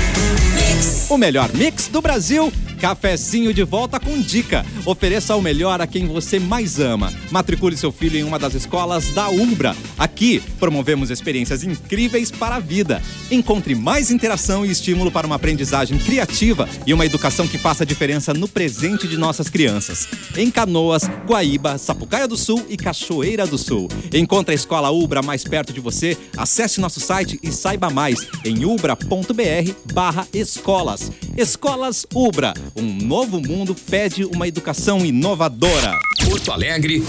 [0.55, 1.07] Mix.
[1.11, 2.53] O melhor mix do Brasil
[2.85, 4.63] Cafezinho de volta com dica.
[4.85, 7.11] Ofereça o melhor a quem você mais ama.
[7.31, 9.75] Matricule seu filho em uma das escolas da Umbra.
[9.97, 13.01] Aqui promovemos experiências incríveis para a vida.
[13.31, 18.35] Encontre mais interação e estímulo para uma aprendizagem criativa e uma educação que faça diferença
[18.35, 20.07] no presente de nossas crianças.
[20.37, 23.89] Em Canoas, Guaíba, Sapucaia do Sul e Cachoeira do Sul.
[24.13, 26.19] Encontre a escola Ubra mais perto de você.
[26.37, 31.11] Acesse nosso site e saiba mais em ubra.br/escolas.
[31.35, 35.97] Escolas Ubra um novo mundo pede uma educação inovadora.
[36.29, 37.05] Porto Alegre,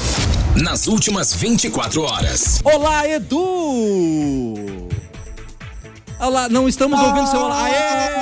[0.61, 2.59] nas últimas 24 horas.
[2.63, 4.53] Olá, Edu!
[6.19, 7.63] Olá, não estamos ouvindo seu olá.
[7.63, 8.21] Aê!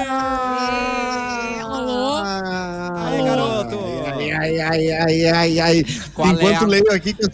[1.60, 2.15] Alô?
[2.95, 3.79] Aê, garoto!
[4.39, 5.84] Ai, ai, ai, ai, ai.
[6.13, 6.67] Qual Enquanto é a...
[6.67, 7.27] leio aqui que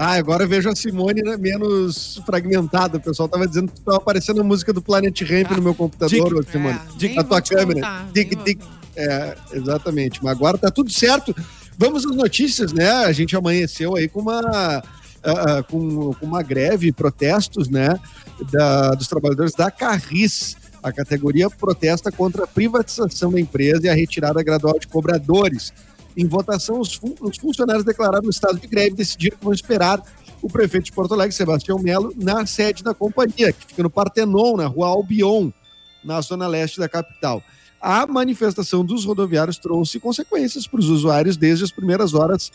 [0.00, 2.98] ah, agora eu vejo a Simone né, menos fragmentada.
[2.98, 5.74] O pessoal tava dizendo que tava aparecendo a música do Planet Ramp ah, no meu
[5.74, 6.78] computador, dic, Simone.
[7.02, 8.06] É, na tua câmera.
[8.12, 8.60] Dic, dic,
[8.98, 10.22] é, exatamente.
[10.22, 11.34] Mas agora tá tudo certo.
[11.78, 12.90] Vamos às notícias, né?
[12.90, 17.98] A gente amanheceu aí com uma, uh, com, com, uma greve, protestos, né?
[18.50, 20.56] Da, dos trabalhadores da Carris.
[20.82, 25.72] A categoria protesta contra a privatização da empresa e a retirada gradual de cobradores.
[26.16, 29.52] Em votação, os, fun os funcionários declararam o estado de greve e decidiram que vão
[29.52, 30.02] esperar
[30.42, 34.56] o prefeito de Porto Alegre, Sebastião Melo, na sede da companhia, que fica no Partenon,
[34.56, 35.50] na rua Albion,
[36.04, 37.42] na zona leste da capital.
[37.80, 42.50] A manifestação dos rodoviários trouxe consequências para os usuários desde as primeiras horas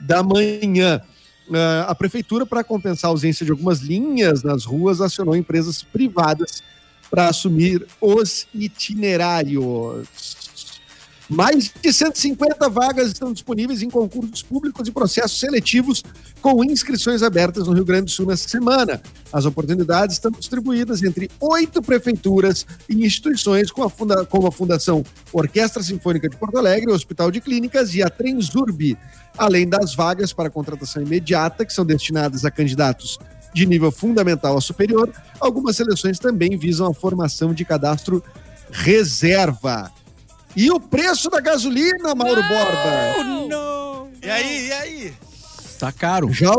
[0.00, 1.00] da manhã.
[1.48, 6.62] Uh, a prefeitura, para compensar a ausência de algumas linhas nas ruas, acionou empresas privadas
[7.10, 10.47] para assumir os itinerários.
[11.28, 16.02] Mais de 150 vagas estão disponíveis em concursos públicos e processos seletivos
[16.40, 19.00] com inscrições abertas no Rio Grande do Sul nesta semana.
[19.30, 25.04] As oportunidades estão distribuídas entre oito prefeituras e instituições, como a, funda como a Fundação
[25.30, 28.96] Orquestra Sinfônica de Porto Alegre, o Hospital de Clínicas e a Transurb,
[29.36, 33.18] além das vagas para contratação imediata, que são destinadas a candidatos
[33.54, 35.12] de nível fundamental a superior.
[35.38, 38.22] Algumas seleções também visam a formação de cadastro
[38.70, 39.90] reserva.
[40.58, 43.24] E o preço da gasolina, Mauro não, Borba?
[43.48, 44.08] Não.
[44.20, 45.12] E aí, e aí?
[45.78, 46.32] Tá caro.
[46.32, 46.50] Já,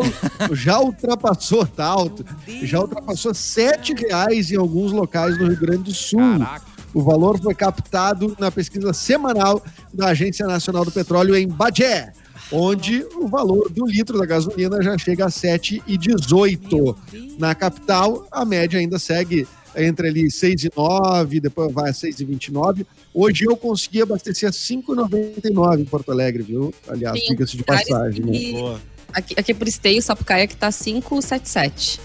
[0.53, 2.25] já ultrapassou, tá alto.
[2.63, 6.17] Já ultrapassou sete reais em alguns locais no Rio Grande do Sul.
[6.39, 6.65] Caraca.
[6.93, 9.61] O valor foi captado na pesquisa semanal
[9.93, 12.13] da Agência Nacional do Petróleo em Bagé,
[12.53, 16.95] onde o valor do litro da gasolina já chega a 7,18.
[17.37, 22.19] Na capital, a média ainda segue entre ali 6 e 9, depois vai a 6
[22.19, 22.85] e 29.
[23.13, 26.73] Hoje eu consegui abastecer a 5,99 em Porto Alegre, viu?
[26.87, 28.25] Aliás, diga-se de passagem.
[28.25, 28.79] Né?
[29.13, 31.99] Aqui, aqui por Esteio, Sapucaia, que tá 5,77.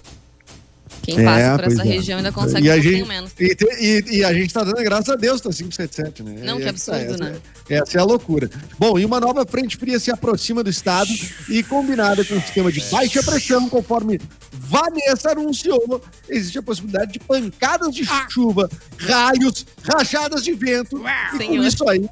[1.04, 1.84] Quem é, passa por essa é.
[1.84, 3.32] região ainda consegue e um pouquinho menos.
[3.38, 6.40] E, e, e, a gente tá dando graças a Deus, tá 577, né?
[6.42, 7.36] Não, que absurdo, essa, né?
[7.68, 8.50] Essa é a loucura.
[8.78, 11.10] Bom, e uma nova frente fria se aproxima do estado
[11.50, 14.18] e combinada com o sistema de baixa pressão, conforme
[14.58, 21.02] Vanessa anunciou, existe a possibilidade de pancadas de chuva, raios, rajadas de vento.
[21.34, 22.08] E com isso aí,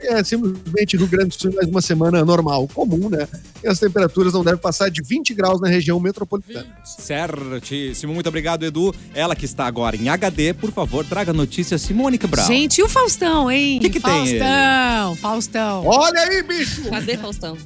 [0.00, 3.26] é simplesmente Rio Grande do Sul mais uma semana normal, comum, né?
[3.62, 6.66] E as temperaturas não devem passar de 20 graus na região metropolitana.
[6.84, 8.14] Certíssimo.
[8.14, 8.94] Muito obrigado, Edu.
[9.12, 12.46] Ela que está agora em HD, por favor, traga notícia Simone Cabral.
[12.46, 13.78] Gente, e o Faustão, hein?
[13.78, 15.16] O que, que Faustão, tem?
[15.16, 15.86] Faustão, Faustão.
[15.86, 16.88] Olha aí, bicho!
[16.88, 17.58] Cadê Faustão?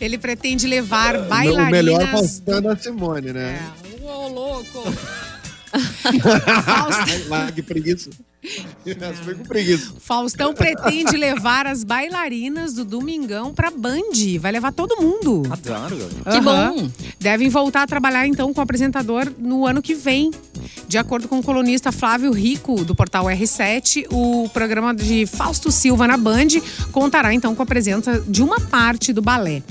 [0.00, 1.68] Ele pretende levar bailarinas...
[1.68, 3.47] O melhor Faustão é da Simone, né?
[3.48, 3.60] É.
[4.02, 4.82] Uou, louco!
[6.64, 7.52] Faustão.
[7.54, 8.10] que preguiça.
[8.10, 8.27] Foi com preguiça.
[9.98, 14.38] Faustão pretende levar as bailarinas do Domingão pra Band.
[14.40, 15.42] Vai levar todo mundo.
[15.50, 15.96] Adoro.
[15.96, 16.32] Uhum.
[16.32, 16.90] Que bom.
[17.18, 20.30] Devem voltar a trabalhar então com o apresentador no ano que vem.
[20.86, 26.06] De acordo com o colunista Flávio Rico, do portal R7, o programa de Fausto Silva
[26.06, 26.48] na Band
[26.92, 29.62] contará então com a presença de uma parte do balé.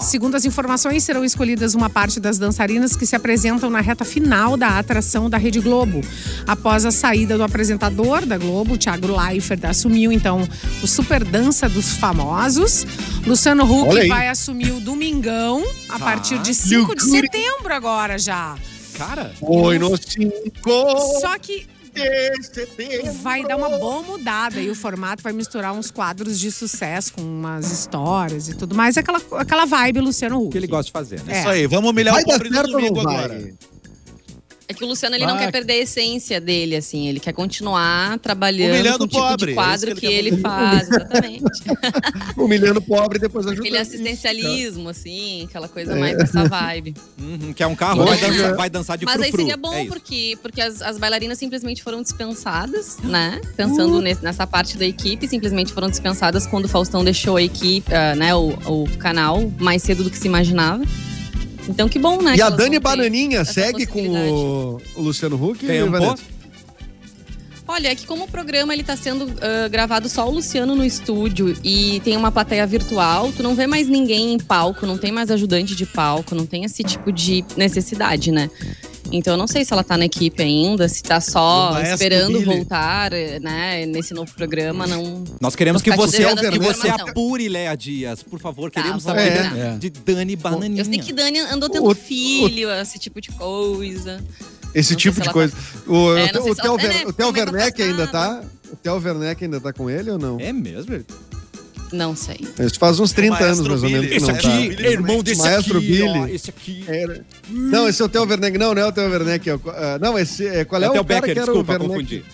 [0.00, 4.56] Segundo as informações, serão escolhidas uma parte das dançarinas que se apresentam na reta final
[4.56, 6.00] da atração da Rede Globo.
[6.46, 10.48] Após a saída do apresentador da Globo, Thiago Leifert, assumiu então
[10.82, 12.86] o Super Dança dos Famosos.
[13.26, 16.04] Luciano Huck vai assumir o Domingão a tá.
[16.04, 18.56] partir de 5 de setembro agora já.
[18.96, 20.30] Cara, foi no 5.
[21.20, 21.66] Só que
[23.22, 27.22] vai dar uma boa mudada e o formato vai misturar uns quadros de sucesso com
[27.22, 28.96] umas histórias e tudo mais.
[28.96, 30.52] Aquela, aquela vibe Luciano Huck.
[30.52, 31.36] Que ele gosta de fazer, né?
[31.36, 31.40] É.
[31.40, 33.54] Isso aí, vamos humilhar vai o pobre do domingo agora.
[34.68, 37.08] É que o Luciano ele ah, não quer perder a essência dele, assim.
[37.08, 40.34] Ele quer continuar trabalhando Humilhando com o tipo pobre, de quadro é que, ele, que
[40.34, 41.44] ele faz, exatamente.
[42.36, 43.64] Humilhando o pobre e depois ajudando.
[43.64, 45.94] Aquele assistencialismo, assim, aquela coisa é.
[45.98, 46.94] mais dessa vibe.
[47.20, 49.30] Uhum, que é um carro, vai, dançar, vai dançar de Mas frufru.
[49.30, 53.40] aí seria bom, é porque, porque as, as, bailarinas simplesmente foram dispensadas, né?
[53.56, 54.00] Pensando uh.
[54.00, 58.34] nessa parte da equipe, simplesmente foram dispensadas quando o Faustão deixou a equipe, uh, né,
[58.34, 60.82] o, o canal, mais cedo do que se imaginava.
[61.68, 62.36] Então que bom, né?
[62.36, 65.66] E a Dani Bananinha segue com o, o, Luciano Huck?
[65.66, 65.90] Tem um
[67.68, 70.84] Olha, é que como o programa ele tá sendo uh, gravado só o Luciano no
[70.84, 75.10] estúdio e tem uma plateia virtual, tu não vê mais ninguém em palco, não tem
[75.10, 78.48] mais ajudante de palco, não tem esse tipo de necessidade, né?
[79.12, 83.10] Então eu não sei se ela tá na equipe ainda, se tá só esperando voltar,
[83.40, 85.24] né, nesse novo programa, não.
[85.40, 89.76] Nós queremos que você, que você apure Léa Dias, por favor, tá, queremos saber é.
[89.78, 90.80] de Dani Bananinha.
[90.80, 94.22] Eu sei que Dani andou tendo o, filho, o, esse tipo de coisa.
[94.74, 95.54] Esse não tipo de coisa.
[95.54, 95.90] Tá...
[95.90, 98.42] O, é, o, o, Theo, é, o Theo Werneck ainda tá?
[98.70, 100.38] O Theo Werneck ainda tá com ele ou não?
[100.40, 101.04] É mesmo?
[101.92, 102.40] Não sei.
[102.58, 104.10] Isso faz uns 30 anos, mais ou menos.
[104.10, 104.82] Esse aqui tá.
[104.82, 105.86] é irmão desse Maestro aqui.
[105.86, 106.18] Billy.
[106.18, 106.84] Ó, esse aqui.
[106.88, 108.58] É, não, esse é o Theo Werneck.
[108.58, 109.48] Não, não é o Theo Werneck.
[109.48, 109.62] É o, uh,
[110.00, 111.88] não, esse, é, qual é, é o, o cara Becker, que era desculpa, o Werneck?
[111.88, 112.24] confundi.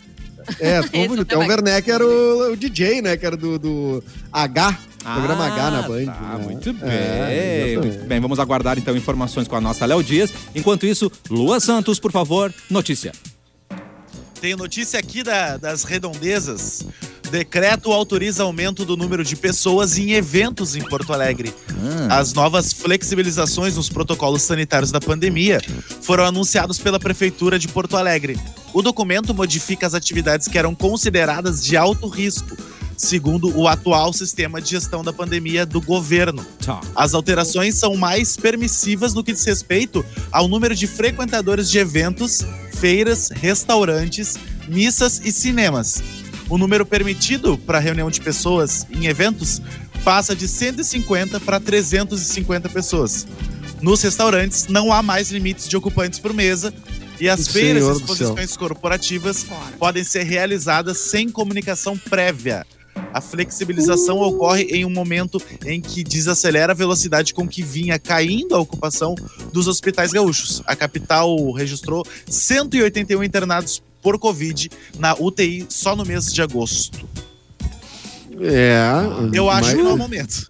[0.58, 1.20] É, confundi.
[1.20, 3.16] O Theo Werneck era o, o, DJ, né?
[3.16, 4.78] Que era do, do H.
[5.04, 6.06] Ah, programa H na Band.
[6.06, 6.44] Tá, né?
[6.44, 6.82] Muito é, bem.
[6.90, 10.32] É, muito bem, vamos aguardar então informações com a nossa Léo Dias.
[10.54, 13.12] Enquanto isso, Lua Santos, por favor, notícia.
[14.40, 16.84] Tenho notícia aqui da, das redondezas.
[17.32, 21.54] Decreto autoriza aumento do número de pessoas em eventos em Porto Alegre.
[22.10, 22.18] Ah.
[22.18, 25.58] As novas flexibilizações nos protocolos sanitários da pandemia
[26.02, 28.38] foram anunciados pela Prefeitura de Porto Alegre.
[28.74, 32.54] O documento modifica as atividades que eram consideradas de alto risco,
[32.98, 36.44] segundo o atual sistema de gestão da pandemia do governo.
[36.62, 36.82] Tá.
[36.94, 42.40] As alterações são mais permissivas no que diz respeito ao número de frequentadores de eventos,
[42.74, 44.36] feiras, restaurantes,
[44.68, 46.21] missas e cinemas.
[46.48, 49.60] O número permitido para reunião de pessoas em eventos
[50.04, 53.26] passa de 150 para 350 pessoas.
[53.80, 56.72] Nos restaurantes, não há mais limites de ocupantes por mesa
[57.20, 59.46] e as feiras e exposições corporativas
[59.78, 62.66] podem ser realizadas sem comunicação prévia.
[63.12, 64.22] A flexibilização uh.
[64.22, 69.14] ocorre em um momento em que desacelera a velocidade com que vinha caindo a ocupação
[69.52, 70.62] dos hospitais gaúchos.
[70.66, 77.08] A capital registrou 181 internados por Covid na UTI só no mês de agosto.
[78.40, 78.82] É.
[79.32, 79.76] Eu acho mas...
[79.76, 80.48] que não é o momento.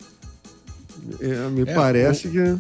[1.21, 2.31] É, me é, parece o...
[2.31, 2.59] que.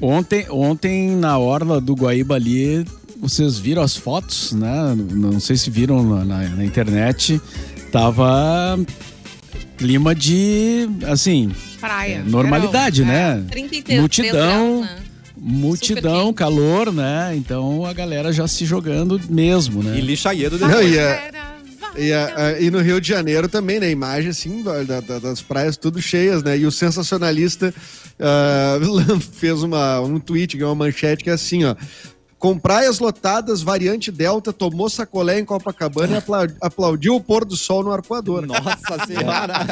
[0.00, 2.84] Ontem, ontem, na orla do Guaíba ali,
[3.18, 4.94] vocês viram as fotos, né?
[4.94, 7.40] Não sei se viram na, na, na internet.
[7.90, 8.78] Tava
[9.78, 13.42] clima de, assim, praia, normalidade, né?
[13.50, 15.05] 33 multidão, graus, né?
[15.36, 17.34] Multidão, calor, né?
[17.36, 19.98] Então a galera já se jogando mesmo, né?
[19.98, 21.30] E lixaieiro Não, e, a,
[21.96, 23.90] e, a, e, no Rio de Janeiro também, né?
[23.90, 26.56] Imagem assim da, da, das praias tudo cheias, né?
[26.58, 27.74] E o sensacionalista
[28.18, 31.74] uh, fez uma, um tweet, que é uma manchete que é assim, ó.
[32.46, 37.82] Com praias lotadas, variante Delta tomou sacolé em Copacabana e aplaudiu o pôr do sol
[37.82, 38.46] no arcoador.
[38.46, 39.66] Nossa senhora!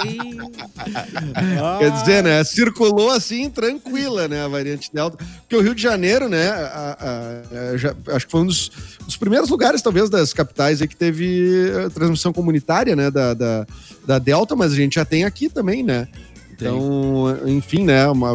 [1.78, 2.42] Quer dizer, né?
[2.42, 4.44] Circulou assim, tranquila, né?
[4.44, 5.18] A variante Delta.
[5.42, 6.48] Porque o Rio de Janeiro, né?
[6.48, 8.72] A, a, a, já, acho que foi um dos,
[9.04, 13.08] dos, primeiros lugares, talvez, das capitais aí que teve eh, transmissão comunitária, né?
[13.08, 13.66] Da, da,
[14.04, 16.08] da Delta, mas a gente já tem aqui também, né?
[16.52, 18.08] Então, enfim, né?
[18.08, 18.30] Uma,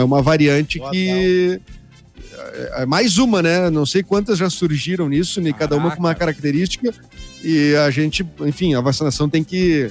[0.00, 1.60] é uma variante Boa que.
[1.68, 1.81] É,
[2.76, 3.70] é mais uma, né?
[3.70, 5.52] Não sei quantas já surgiram nisso, né?
[5.52, 6.92] cada uma com uma característica.
[7.42, 9.90] E a gente, enfim, a vacinação tem que,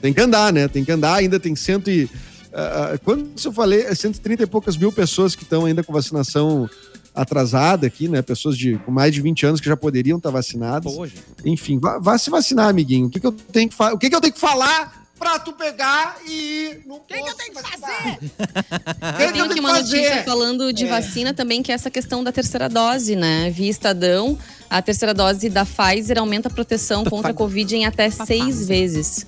[0.00, 0.68] tem que andar, né?
[0.68, 2.04] Tem que andar, ainda tem cento e.
[2.04, 6.68] Uh, quando eu falei, é 130 e poucas mil pessoas que estão ainda com vacinação
[7.14, 8.22] atrasada aqui, né?
[8.22, 10.92] Pessoas de, com mais de 20 anos que já poderiam estar vacinadas.
[10.92, 11.14] Poxa.
[11.44, 13.06] Enfim, vá, vá, se vacinar, amiguinho.
[13.06, 15.52] O que, que eu tenho que O que, que eu tenho que falar pra tu
[15.52, 18.18] pegar e ir no que, que eu tenho que fazer?
[19.16, 19.96] que eu tenho aqui uma fazer?
[19.96, 20.88] notícia falando de é.
[20.88, 23.50] vacina também, que é essa questão da terceira dose, né?
[23.50, 24.38] Via Estadão,
[24.70, 29.26] a terceira dose da Pfizer aumenta a proteção contra a Covid em até seis vezes.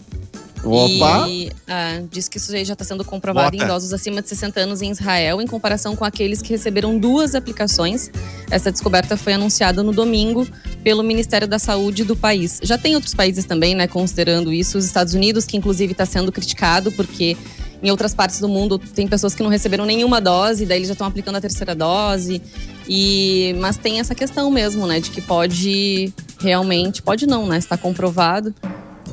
[0.64, 1.28] Opa!
[1.28, 3.62] E ah, diz que isso já está sendo comprovado Bota.
[3.62, 7.34] em idosos acima de 60 anos em Israel, em comparação com aqueles que receberam duas
[7.34, 8.10] aplicações.
[8.50, 10.46] Essa descoberta foi anunciada no domingo
[10.84, 12.60] pelo Ministério da Saúde do país.
[12.62, 14.76] Já tem outros países também, né, considerando isso.
[14.76, 17.36] Os Estados Unidos, que inclusive está sendo criticado porque
[17.82, 20.92] em outras partes do mundo tem pessoas que não receberam nenhuma dose, daí eles já
[20.92, 22.42] estão aplicando a terceira dose.
[22.86, 27.78] E mas tem essa questão mesmo, né, de que pode realmente, pode não, né, está
[27.78, 28.54] comprovado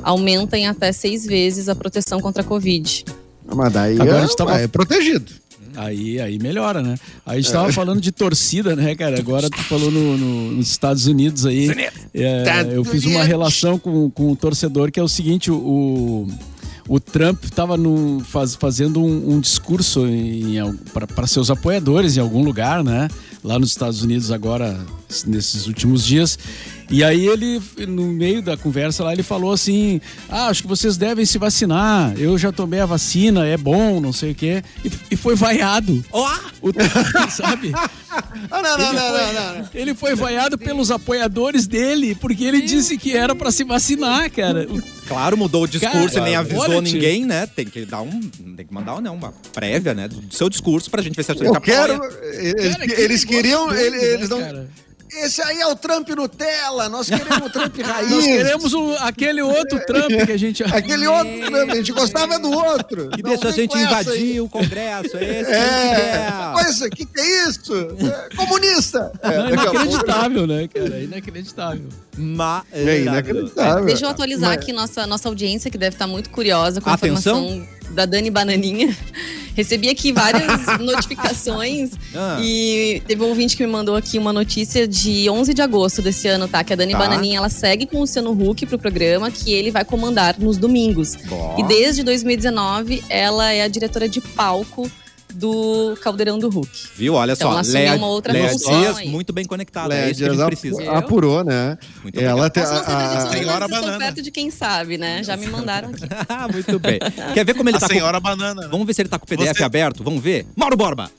[0.02, 3.04] aumenta em até seis vezes a proteção contra a Covid.
[3.54, 4.60] Mas daí Agora é, a gente tava...
[4.60, 5.32] é protegido.
[5.76, 6.96] Aí, aí melhora, né?
[7.24, 7.72] Aí a gente tava é.
[7.72, 9.18] falando de torcida, né, cara?
[9.18, 11.70] Agora tu falou no, no, nos Estados Unidos aí.
[12.12, 16.26] É, eu fiz uma relação com, com o torcedor que é o seguinte: o,
[16.88, 17.76] o Trump estava
[18.24, 20.02] faz, fazendo um, um discurso
[21.14, 23.08] para seus apoiadores em algum lugar, né?
[23.44, 24.76] Lá nos Estados Unidos agora,
[25.26, 26.36] nesses últimos dias.
[26.90, 30.96] E aí ele, no meio da conversa lá, ele falou assim: Ah, acho que vocês
[30.96, 32.14] devem se vacinar.
[32.18, 34.62] Eu já tomei a vacina, é bom, não sei o quê.
[34.84, 36.02] E, e foi vaiado.
[36.10, 36.26] Oh!
[36.62, 36.72] O,
[37.30, 37.72] sabe?
[37.74, 37.90] Ah,
[38.62, 43.16] não, não, não, não, não, Ele foi vaiado pelos apoiadores dele, porque ele disse que
[43.16, 44.66] era para se vacinar, cara.
[45.08, 47.46] Claro, mudou o discurso cara, e nem avisou ninguém, né?
[47.46, 48.20] Tem que dar um.
[48.20, 50.06] Tem que mandar né, uma prévia, né?
[50.06, 51.98] Do seu discurso pra gente ver se a gente Eu quero.
[52.34, 53.68] Eles, cara, eles queriam.
[53.68, 54.38] Doido, eles, né, não.
[54.38, 54.68] Cara?
[55.12, 58.10] Esse aí é o Trump Nutella, nós queremos o Trump raiz.
[58.10, 60.62] Nós queremos o, aquele outro Trump que a gente...
[60.72, 63.08] aquele outro Trump, a gente gostava do outro.
[63.10, 66.52] Que deixa a gente invadir o Congresso, é esse é.
[66.52, 67.74] Coisa, o que, que é isso?
[67.74, 69.12] É, comunista.
[69.22, 71.00] É, inacreditável, né, cara?
[71.00, 71.88] Inacreditável.
[72.16, 73.84] Mas é inacreditável.
[73.84, 74.58] Deixa eu atualizar Mas...
[74.58, 77.44] aqui nossa, nossa audiência, que deve estar muito curiosa com a Atenção.
[77.44, 78.96] informação da Dani Bananinha.
[79.54, 82.38] Recebi aqui várias notificações ah.
[82.40, 86.28] e teve um ouvinte que me mandou aqui uma notícia de 11 de agosto desse
[86.28, 86.62] ano, tá?
[86.62, 86.98] Que a Dani tá.
[86.98, 91.16] Bananinha, ela segue com o Luciano Huck pro programa que ele vai comandar nos domingos.
[91.58, 94.88] E desde 2019, ela é a diretora de palco
[95.34, 96.70] do Caldeirão do Hulk.
[96.96, 97.14] Viu?
[97.14, 99.94] Olha então, só, Léa, uma outra Léa Dias, muito bem conectada.
[99.94, 100.92] é isso que a gente precisa.
[100.92, 101.78] Apurou, né?
[102.02, 103.98] Muito ela tem a, a, senhora banana.
[103.98, 105.22] perto de quem sabe, né?
[105.22, 106.04] Já me mandaram aqui.
[106.52, 106.98] muito bem.
[107.34, 108.24] Quer ver como ele a tá senhora com...
[108.24, 108.68] banana.
[108.68, 109.64] Vamos ver se ele tá com o PDF Você...
[109.64, 110.02] aberto.
[110.02, 110.46] Vamos ver.
[110.56, 111.10] Mauro Borba.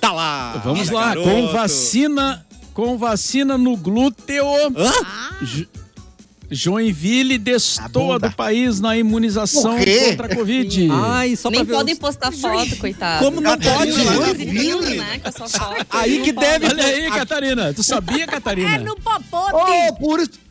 [0.00, 0.60] Tá lá.
[0.64, 1.28] Vamos lá, garoto.
[1.28, 4.44] com vacina, com vacina no glúteo.
[4.76, 4.92] Hã?
[6.50, 10.88] Joinville destoa do país na imunização contra a Covid.
[10.92, 11.98] Ai, só Nem podem os...
[11.98, 13.24] postar foto, coitado.
[13.24, 13.90] Como não pode?
[13.90, 15.86] Exibindo, né, com a sua foto.
[15.90, 16.66] Aí que deve...
[16.66, 17.74] Olha aí, Catarina.
[17.74, 18.76] Tu sabia, Catarina?
[18.76, 19.54] É no popote.
[19.54, 20.45] Oh, por isso...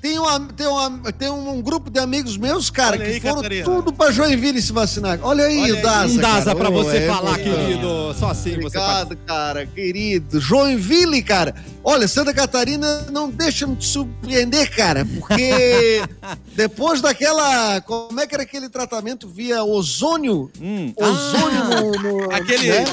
[0.00, 3.36] tem, uma, tem, uma, tem um, grupo de amigos meus, cara, Olha que aí, foram
[3.36, 3.64] Catarina.
[3.64, 5.18] tudo pra Joinville se vacinar.
[5.22, 6.14] Olha aí, Olha Daza.
[6.14, 8.14] Um Daza pra você é, falar, é, querido.
[8.18, 10.40] Só assim Obrigado, você Obrigado, cara, querido.
[10.40, 11.54] Joinville, cara.
[11.82, 16.02] Olha, Santa Catarina não deixa me te surpreender, cara, porque
[16.54, 17.80] depois daquela.
[17.80, 20.50] Como é que era aquele tratamento via ozônio?
[20.60, 20.92] Hum.
[20.96, 22.84] Ozônio ah, no, no, Aquele né?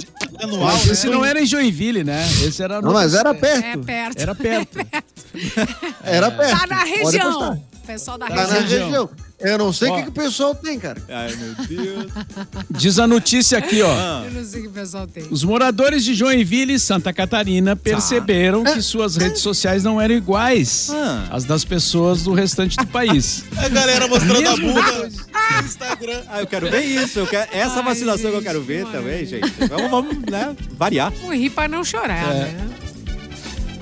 [0.42, 0.78] anual.
[0.90, 1.14] Esse né?
[1.14, 2.26] não era em Joinville, né?
[2.44, 2.88] Esse era no.
[2.88, 3.66] Não, mas era perto.
[3.66, 4.22] É perto.
[4.22, 4.78] Era perto.
[6.04, 6.60] era perto.
[6.60, 7.64] Tá na região.
[7.86, 8.50] Pessoal da tá região.
[8.50, 9.10] na região.
[9.38, 11.02] Eu não sei o que, que o pessoal tem, cara.
[11.10, 12.12] Ai, meu Deus.
[12.72, 13.92] Diz a notícia aqui, ó.
[13.92, 14.24] Ah.
[14.26, 15.28] Eu não sei o que o pessoal tem.
[15.30, 20.90] Os moradores de Joinville e Santa Catarina perceberam que suas redes sociais não eram iguais
[20.90, 21.28] ah.
[21.30, 23.44] às das pessoas do restante do país.
[23.58, 26.22] A galera mostrando a bunda no Instagram.
[26.28, 27.20] Ah, eu quero ver isso.
[27.20, 27.50] Eu quero...
[27.52, 29.52] Essa Ai, vacinação gente, que eu quero ver também, gente.
[29.68, 31.14] Vamos, vamos né, variar.
[31.24, 32.40] Um rir pra não chorar, é.
[32.40, 32.68] né?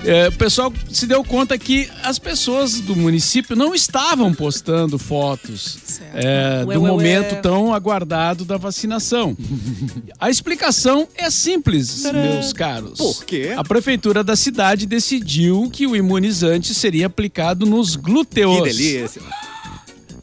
[0.04, 5.78] É, o pessoal se deu conta que as pessoas do município não estavam postando fotos
[6.12, 7.40] é, ué, do ué, momento ué.
[7.40, 9.36] tão aguardado da vacinação.
[10.20, 12.20] A explicação é simples, Tcharam.
[12.20, 12.98] meus caros.
[12.98, 13.54] Por quê?
[13.56, 18.56] A prefeitura da cidade decidiu que o imunizante seria aplicado nos glúteos.
[18.56, 19.22] Que delícia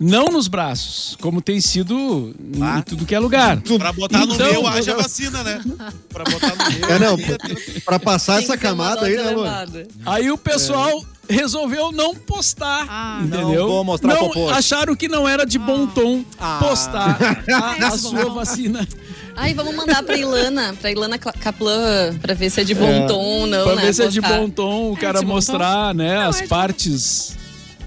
[0.03, 2.79] não nos braços, como tem sido ah.
[2.79, 3.61] em tudo que é lugar.
[3.61, 5.61] Pra botar então, no meu, haja vacina, né?
[6.09, 6.89] Pra botar no meu.
[6.89, 7.37] É, não, pra,
[7.85, 9.87] pra passar essa camada aí, né, mano?
[10.03, 11.05] Aí o pessoal.
[11.17, 13.61] É resolveu não postar, ah, entendeu?
[13.61, 15.91] Não vou mostrar não, Acharam que não era de bom ah.
[15.95, 16.59] tom ah.
[16.59, 17.17] postar
[17.49, 18.85] a, a sua vacina.
[19.33, 23.07] Ai, vamos mandar pra Ilana, pra Ilana Kaplan, pra ver se é de bom é,
[23.07, 23.81] tom ou não, pra né?
[23.83, 27.37] ver se é de bom tom, o cara é mostrar, né, não, as é partes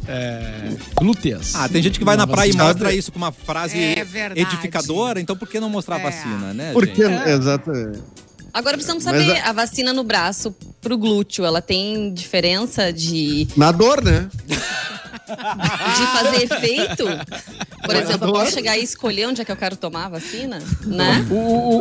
[0.08, 1.54] é, glúteas.
[1.54, 4.04] Ah, tem gente que vai na praia e mostra isso com uma frase é
[4.36, 6.02] edificadora, então por que não mostrar a é.
[6.02, 6.72] vacina, né?
[6.72, 7.32] Porque, é.
[7.32, 8.00] exatamente.
[8.52, 9.50] Agora precisamos saber, a...
[9.50, 13.48] a vacina no braço pro glúteo, ela tem diferença de.
[13.56, 14.28] Na dor, né?
[15.26, 17.04] de fazer efeito?
[17.84, 20.62] Por exemplo, eu posso chegar e escolher onde é que eu quero tomar a vacina?
[20.82, 21.26] Né?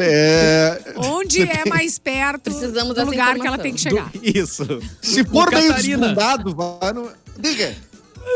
[0.01, 0.93] É...
[0.97, 4.09] Onde é mais perto Precisamos do lugar que ela tem que chegar.
[4.09, 4.19] Do...
[4.23, 4.81] Isso.
[5.01, 7.11] Se for meio desbundado, vai no...
[7.37, 7.75] Diga.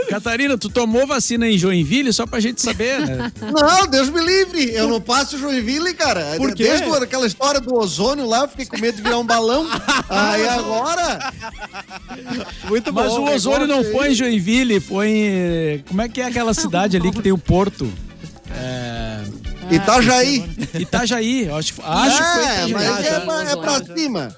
[0.09, 3.31] Catarina, tu tomou vacina em Joinville só pra gente saber, né?
[3.41, 4.71] Não, Deus me livre.
[4.73, 6.35] Eu não passo Joinville, cara.
[6.37, 6.63] Por quê?
[6.63, 9.67] Desde aquela história do ozônio lá, eu fiquei com medo de virar um balão.
[10.09, 11.33] Aí agora.
[12.67, 13.01] Muito bom.
[13.01, 15.83] Mas o ozônio não foi em Joinville, foi em.
[15.87, 17.91] Como é que é aquela cidade ali que tem o porto?
[18.51, 19.23] É.
[19.69, 20.49] Itajaí.
[20.79, 23.25] Itajaí, acho, acho é, que foi Itajaí.
[23.25, 24.35] Mas é, é pra cima.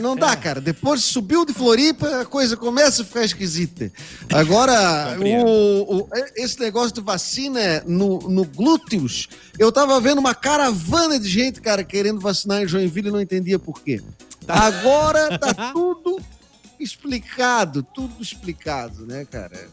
[0.00, 0.36] Não dá, é.
[0.36, 0.60] cara.
[0.60, 3.90] Depois subiu de Floripa, a coisa começa a ficar esquisita.
[4.32, 9.28] Agora, o, o, esse negócio de vacina no, no glúteos,
[9.58, 13.58] eu tava vendo uma caravana de gente, cara, querendo vacinar em Joinville e não entendia
[13.58, 14.02] por quê.
[14.46, 14.54] Tá.
[14.54, 16.20] Agora tá tudo
[16.78, 19.68] explicado, tudo explicado, né, cara?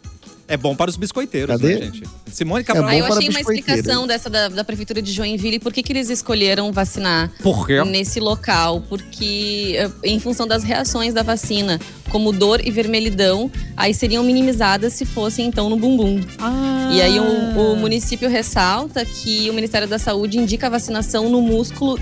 [0.47, 1.75] É bom para os biscoiteiros, Cadê?
[1.75, 2.03] né, gente?
[2.31, 2.89] Simone Cabral.
[2.89, 5.59] É ah, eu achei uma explicação dessa da, da Prefeitura de Joinville.
[5.59, 7.83] Por que, que eles escolheram vacinar Por quê?
[7.83, 8.81] nesse local?
[8.87, 11.79] Porque, eh, em função das reações da vacina,
[12.09, 16.21] como dor e vermelhidão, aí seriam minimizadas se fossem, então, no bumbum.
[16.39, 16.89] Ah.
[16.93, 21.41] E aí o, o município ressalta que o Ministério da Saúde indica a vacinação no
[21.41, 21.97] músculo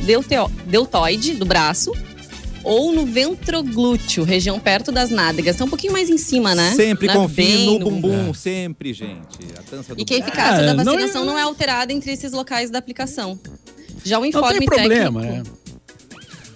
[0.68, 1.92] deltoide do braço
[2.66, 5.56] ou no ventroglúteo, região perto das nádegas.
[5.56, 6.74] Tá um pouquinho mais em cima, né?
[6.76, 9.38] Sempre Na confie no bumbum, sempre, gente.
[9.96, 11.36] e que a eficácia é, da vacinação não é...
[11.36, 13.40] não é alterada entre esses locais da aplicação.
[14.04, 15.50] Já o informe não tem problema, técnico...
[15.50, 15.65] Né?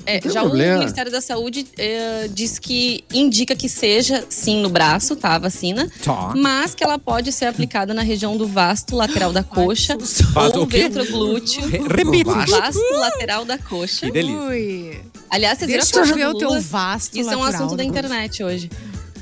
[0.09, 0.75] É, já problema.
[0.75, 5.35] o Ministério da Saúde é, diz que indica que seja sim no braço, tá?
[5.35, 5.89] A vacina.
[6.03, 6.33] Tá.
[6.35, 9.95] Mas que ela pode ser aplicada na região do vasto lateral da coxa
[10.35, 11.61] Ai, ou ventroglúteo.
[11.87, 12.31] Repita.
[12.31, 14.07] Vasto lateral da coxa.
[14.07, 14.41] Que delícia.
[14.41, 14.99] Ui.
[15.29, 18.69] Aliás, vocês Deixa eu ver o teu vasto Isso é um assunto da internet hoje.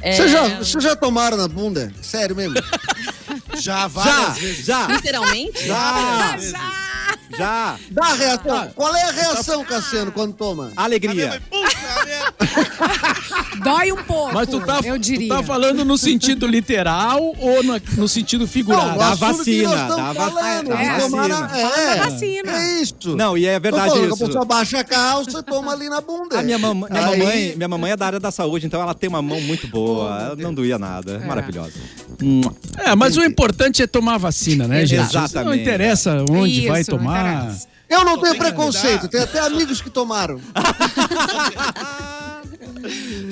[0.02, 0.16] É...
[0.16, 1.92] Vocês já, você já tomaram na bunda?
[2.02, 2.56] Sério mesmo?
[3.60, 4.66] já, várias já, vezes.
[4.66, 4.88] Já.
[4.88, 5.68] Literalmente?
[5.68, 6.38] Já.
[6.38, 6.52] já.
[6.52, 6.87] Já.
[7.30, 8.72] Dá a reação.
[8.76, 10.72] Qual é a reação, Cassiano, quando toma?
[10.76, 11.42] Alegria.
[13.64, 15.28] Dói um pouco, Mas tu tá, eu diria.
[15.28, 18.90] Tu tá falando no sentido literal ou no, no sentido figurado?
[18.90, 19.76] Não, da vacina.
[19.76, 22.52] Da, falando, é, é, tomar, é, vacina.
[22.52, 23.16] É isso.
[23.16, 24.24] Não, e é verdade falando, isso.
[24.24, 26.40] A pessoa baixa a calça, toma ali na bunda.
[26.40, 29.10] A minha, mam minha, mamãe, minha mamãe é da área da saúde, então ela tem
[29.10, 30.22] uma mão muito boa.
[30.22, 31.22] Ela não doía nada.
[31.24, 31.26] É.
[31.26, 31.74] Maravilhosa.
[32.78, 35.10] É, mas o importante é tomar vacina, né, gente?
[35.10, 35.46] Exatamente.
[35.46, 37.56] Não interessa onde isso, vai tomar.
[37.90, 40.42] Eu não tenho preconceito, tem até amigos que tomaram.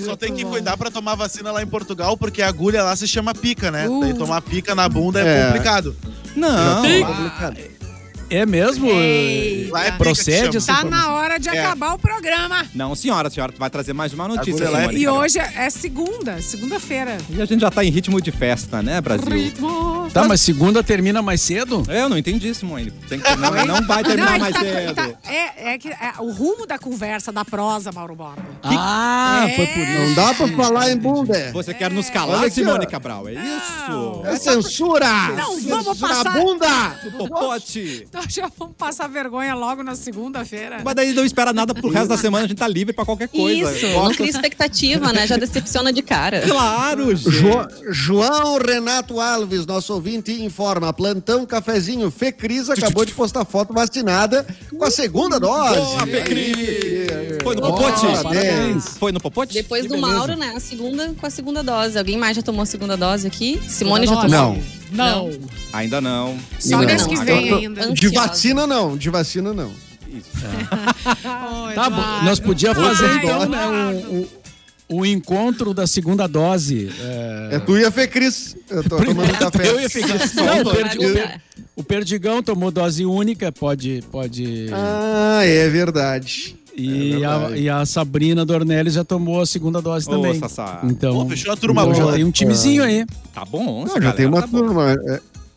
[0.04, 3.08] Só tem que cuidar pra tomar vacina lá em Portugal, porque a agulha lá se
[3.08, 3.88] chama pica, né?
[3.88, 4.02] Uh.
[4.02, 5.46] Daí tomar pica na bunda é, é.
[5.46, 5.96] complicado.
[6.36, 6.86] Não.
[6.86, 7.75] É complicado.
[8.30, 8.90] É mesmo?
[8.90, 11.60] Ei, é Procede essa Tá na hora de é.
[11.64, 12.66] acabar o programa.
[12.74, 14.66] Não, senhora, a senhora vai trazer mais uma notícia.
[14.94, 17.18] E hoje é segunda, segunda-feira.
[17.30, 19.30] E a gente já tá em ritmo de festa, né, Brasil?
[19.30, 20.10] Ritmo.
[20.12, 21.84] Tá, mas segunda termina mais cedo?
[21.88, 22.92] É, eu não entendi, Simone.
[23.08, 24.96] Tem que, não, não vai terminar não, é mais tá, cedo.
[24.96, 28.42] Tá, é, é que é, o rumo da conversa, da prosa, Mauro Borba.
[28.64, 30.00] Ah, foi por isso.
[30.00, 31.52] Não dá pra falar em bunda.
[31.54, 33.28] Você quer nos calar, Simone Cabral?
[33.28, 34.22] É isso.
[34.26, 35.08] É censura.
[35.36, 36.24] Não, vamos passar.
[36.24, 37.00] Na bunda.
[37.18, 38.08] Popote.
[38.16, 40.82] Nós já vamos passar vergonha logo na segunda-feira.
[40.84, 43.28] Mas daí não espera nada pro resto da semana, a gente tá livre pra qualquer
[43.28, 43.72] coisa.
[43.72, 45.28] Isso, não cria expectativa, né?
[45.28, 46.42] Já decepciona de cara.
[46.42, 47.30] Claro, gente.
[47.32, 50.94] Jo João Renato Alves, nosso ouvinte, informa.
[50.94, 54.46] Plantão Cafezinho Fê Cris acabou de postar foto vacinada
[54.78, 55.80] com a segunda dose.
[55.80, 56.56] Boa, Fê Cris.
[57.44, 58.06] Foi no Popote?
[58.98, 59.54] Foi no Popote?
[59.54, 60.54] Depois do Mauro, né?
[60.56, 61.98] A segunda com a segunda dose.
[61.98, 63.60] Alguém mais já tomou a segunda dose aqui?
[63.68, 64.30] Simone já tomou?
[64.30, 64.85] Não.
[64.92, 65.30] Não.
[65.74, 66.38] Ainda não.
[66.60, 67.92] Só mês que vem ainda.
[67.94, 69.72] De vacina não, de vacina não.
[70.08, 70.30] Isso.
[71.76, 74.30] tá bom, nós podíamos fazer então, né, o,
[74.90, 76.90] o, o, encontro da segunda dose.
[77.00, 78.56] É, é tu e a Fê Cris.
[78.70, 79.70] Eu tô tomando café.
[79.70, 80.34] Eu e a Fê Cris.
[80.36, 81.32] Não, o, Perdigão,
[81.76, 84.70] o Perdigão tomou dose única, pode, pode...
[84.72, 86.56] Ah, é verdade.
[86.78, 90.40] E, é a, e a Sabrina Dornelles já tomou a segunda dose Ô, também.
[90.40, 90.82] Sassá.
[90.84, 93.06] Então, Pô, fechou a turma então já tem um timezinho aí.
[93.34, 94.96] Tá bom, Não, já tem uma tá turma.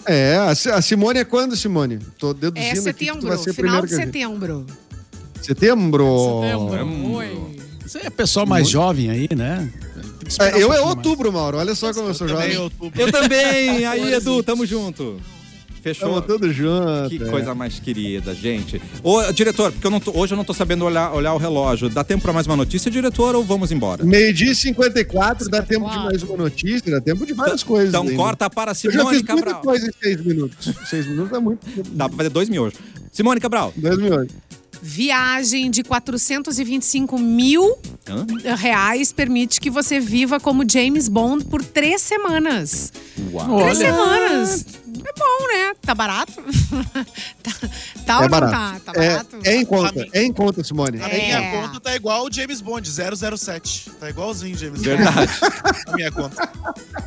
[0.06, 0.36] É, é,
[0.72, 1.98] a Simone é quando, Simone?
[2.18, 4.66] Tô deduzindo é setembro, aqui que vai ser final de setembro.
[5.42, 6.40] Setembro?
[6.42, 7.16] Setembro.
[7.16, 7.58] Oi.
[7.84, 9.70] Você é pessoal mais jovem aí, né?
[10.40, 11.42] É, eu um é outubro, mais.
[11.42, 11.58] Mauro.
[11.58, 12.52] Olha só como eu sou jovem.
[12.96, 13.86] Eu também.
[13.86, 15.18] Aí, Edu, tamo junto.
[15.88, 16.08] Fechou.
[16.08, 17.08] Tamo tudo junto.
[17.08, 17.30] Que é.
[17.30, 18.80] coisa mais querida, gente.
[19.02, 21.88] Ô, diretor, porque eu não tô, hoje eu não tô sabendo olhar, olhar o relógio.
[21.88, 24.04] Dá tempo para mais uma notícia, diretor, ou vamos embora?
[24.04, 27.88] Meio-dia e 54, dá tempo de mais uma notícia, dá tempo de várias então, coisas.
[27.88, 28.16] Então ainda.
[28.16, 29.54] corta para Simone eu já fiz Cabral.
[29.54, 30.74] Muita coisa em seis minutos.
[30.88, 31.66] seis minutos é muito.
[31.92, 32.76] Dá pra fazer dois mil hoje.
[33.12, 33.72] Simone Cabral.
[33.76, 34.30] Dois mil hoje.
[34.80, 37.76] Viagem de 425 mil
[38.08, 38.24] Hã?
[38.54, 42.92] reais permite que você viva como James Bond por três semanas.
[43.32, 43.58] Uau.
[43.58, 43.90] Três Olha.
[43.90, 44.66] semanas.
[45.04, 45.74] É bom, né?
[45.82, 46.32] Tá barato?
[47.42, 47.52] tá,
[48.06, 48.52] tá é ou barato.
[48.52, 48.92] não tá?
[48.92, 49.38] Tá é, barato?
[49.44, 51.02] É, é em conta, é em conta, Simone.
[51.02, 51.52] A minha é.
[51.52, 53.90] conta tá igual o James Bond, 007.
[53.98, 54.88] Tá igualzinho James Bond.
[54.88, 55.32] Verdade.
[55.86, 56.48] a minha conta.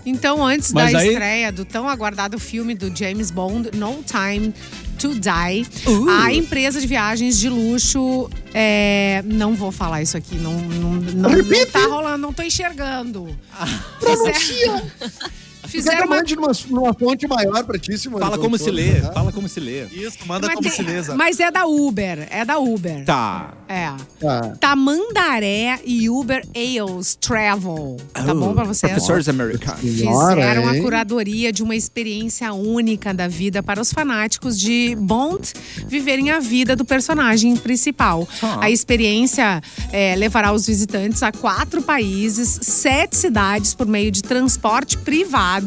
[0.06, 1.10] Então, antes Mas da aí...
[1.10, 4.54] estreia do tão aguardado filme do James Bond, No Time
[4.98, 5.68] to Die.
[5.88, 6.10] Uh.
[6.10, 8.30] A empresa de viagens de luxo.
[8.54, 13.36] É, não vou falar isso aqui, não, não, não, não tá rolando, não tô enxergando.
[13.54, 13.66] Ah.
[14.00, 14.84] Pronuncia!
[15.72, 16.22] Fizeram uma...
[16.22, 18.24] numa, numa fonte maior pra ti, Simone.
[18.24, 19.12] Fala como se lê, né?
[19.14, 19.86] fala como se lê.
[19.86, 21.16] Isso, manda mas como tem, se lê.
[21.16, 23.06] Mas é da Uber, é da Uber.
[23.06, 23.54] Tá.
[23.70, 23.94] É.
[24.20, 24.54] Tá.
[24.60, 27.98] Tamandaré e Uber Ales Travel.
[28.14, 28.92] Tá oh, bom pra vocês?
[28.92, 29.80] Professores americanos.
[29.80, 35.54] Fizeram a curadoria de uma experiência única da vida para os fanáticos de Bond
[35.88, 38.28] viverem a vida do personagem principal.
[38.44, 38.66] Ah.
[38.66, 39.62] A experiência
[39.92, 45.61] é, levará os visitantes a quatro países, sete cidades por meio de transporte privado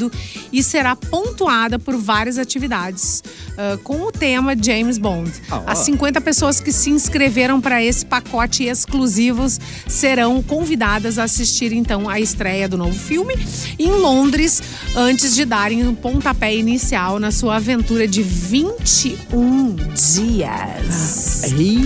[0.52, 3.22] e será pontuada por várias atividades
[3.52, 5.30] uh, com o tema James Bond.
[5.50, 11.72] Ah, As 50 pessoas que se inscreveram para esse pacote exclusivos serão convidadas a assistir
[11.72, 13.34] então a estreia do novo filme
[13.78, 14.62] em Londres
[14.96, 21.42] antes de darem um pontapé inicial na sua aventura de 21 dias.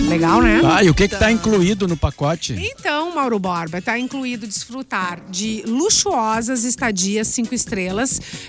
[0.07, 0.61] Legal, né?
[0.63, 2.53] Ah, e o que está incluído no pacote?
[2.57, 7.88] Então, Mauro Borba, está incluído desfrutar de luxuosas estadias cinco estrelas,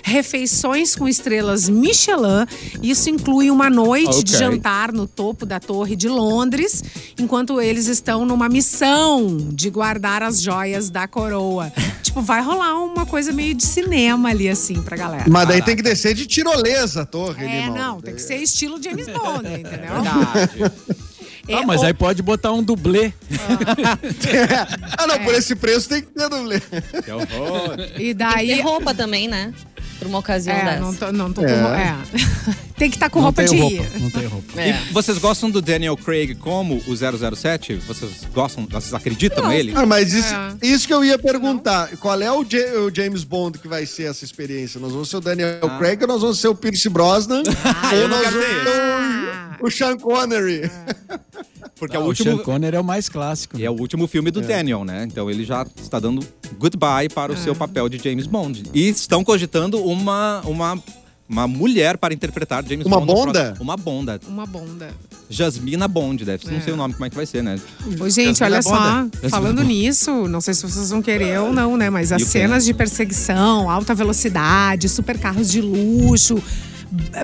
[0.03, 2.45] refeições com estrelas Michelin.
[2.81, 4.23] Isso inclui uma noite okay.
[4.23, 6.83] de jantar no topo da Torre de Londres,
[7.17, 11.71] enquanto eles estão numa missão de guardar as joias da coroa.
[12.01, 15.25] tipo, vai rolar uma coisa meio de cinema ali, assim, pra galera.
[15.27, 18.35] Mas daí tem que descer de tirolesa a torre, É, ali, não, tem que ser
[18.35, 19.93] estilo James Bond, entendeu?
[19.93, 21.01] Verdade.
[21.47, 21.87] É, ah, mas ou...
[21.87, 23.13] aí pode botar um dublê.
[23.33, 24.67] Ah,
[24.99, 25.19] ah não, é.
[25.19, 26.59] por esse preço tem que ter dublê.
[26.59, 27.77] Que horror.
[27.97, 28.47] E daí.
[28.47, 29.53] Tem roupa também, né?
[30.01, 30.79] Pra uma ocasião é, dessa.
[30.79, 31.47] Não tô, não tô é.
[31.47, 31.95] com é.
[32.75, 34.59] Tem que estar tá com não roupa de roupa, Não tem roupa.
[34.59, 34.69] É.
[34.71, 37.75] E vocês gostam do Daniel Craig como o 007?
[37.75, 38.65] Vocês gostam?
[38.65, 39.51] Vocês acreditam não.
[39.51, 39.73] nele?
[39.75, 40.55] Ah, mas isso, é.
[40.65, 41.95] isso, que eu ia perguntar.
[41.97, 42.45] Qual é o, o,
[42.91, 44.79] James Bond que vai ser essa experiência?
[44.79, 45.77] Nós vamos ser o Daniel ah.
[45.77, 47.43] Craig ou nós vamos ser o Pierce Brosnan?
[47.63, 50.61] Ah, ou nós vamos ser o, o Sean Connery?
[51.81, 52.29] Porque ah, é o, último...
[52.29, 53.57] o Sean Connery é o mais clássico.
[53.57, 53.63] Né?
[53.63, 54.43] É o último filme do é.
[54.43, 55.03] Daniel, né?
[55.03, 56.23] Então ele já está dando
[56.59, 58.65] goodbye para o seu papel de James Bond.
[58.71, 60.79] E estão cogitando uma, uma
[61.27, 63.13] uma mulher para interpretar James uma Bond.
[63.13, 63.57] Bonda?
[63.59, 64.19] Uma bonda?
[64.27, 64.91] Uma bonda.
[65.27, 66.51] Jasmina Bond, deve ser.
[66.51, 66.53] É.
[66.53, 67.59] Não sei o nome, como é que vai ser, né?
[67.99, 69.29] Ô, gente, Jasmina olha só.
[69.29, 71.89] Falando nisso, não sei se vocês vão querer ou não, né?
[71.89, 76.43] Mas as cenas de perseguição, alta velocidade, super carros de luxo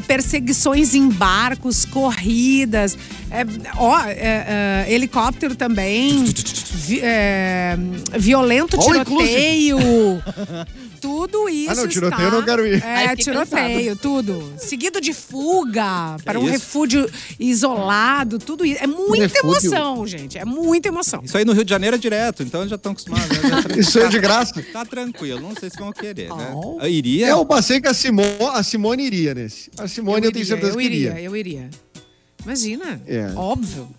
[0.07, 2.97] perseguições em barcos, corridas,
[3.29, 3.45] é,
[3.77, 7.77] ó, é, é, helicóptero também, vi, é,
[8.17, 9.77] violento tiroteio.
[11.01, 11.71] tudo isso.
[11.71, 12.35] Ah, não, tiroteio está...
[12.35, 12.83] eu não quero ir.
[12.83, 14.53] É, tiroteio, tudo.
[14.57, 16.51] Seguido de fuga para um isso?
[16.51, 17.09] refúgio
[17.39, 18.83] isolado, tudo isso.
[18.83, 19.73] É muita refúgio.
[19.73, 20.37] emoção, gente.
[20.37, 21.21] É muita emoção.
[21.23, 23.27] Isso aí no Rio de Janeiro é direto, então já estão acostumados.
[23.29, 23.63] Né?
[23.77, 24.53] isso é de graça.
[24.73, 26.51] Tá tranquilo, não sei se vão querer, né?
[26.53, 26.77] Oh.
[26.81, 27.27] Eu iria.
[27.27, 29.56] Eu passei que a Simone, a Simone iria nesse.
[29.77, 31.21] A Simone eu, eu tenho certeza eu que iria.
[31.21, 31.69] Eu iria.
[32.43, 33.01] Imagina.
[33.05, 33.31] É.
[33.35, 33.89] Óbvio.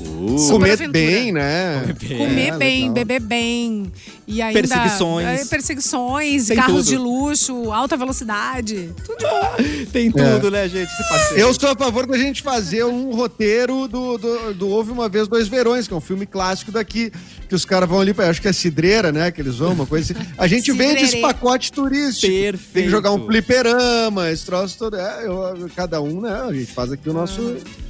[0.00, 1.80] Uh, comer bem, né?
[1.80, 3.92] Comer bem, comer é, bem beber bem.
[4.26, 5.26] E ainda, perseguições.
[5.26, 6.88] É, perseguições, Tem carros tudo.
[6.88, 8.90] de luxo, alta velocidade.
[9.04, 9.26] Tudo.
[9.92, 10.50] Tem tudo, é.
[10.50, 10.90] né, gente?
[11.36, 15.28] Eu sou a favor da gente fazer um roteiro do, do, do Houve Uma Vez
[15.28, 17.12] Dois Verões, que é um filme clássico daqui,
[17.48, 19.30] que os caras vão ali, pra, acho que é cidreira, né?
[19.30, 20.26] Que eles vão, uma coisa assim.
[20.38, 22.32] A gente vende esse pacote turístico.
[22.32, 22.72] Perfeito.
[22.72, 24.96] Tem que jogar um fliperama, esse troço todo.
[24.96, 26.42] É, eu, cada um, né?
[26.48, 27.56] A gente faz aqui o nosso.
[27.86, 27.89] Ah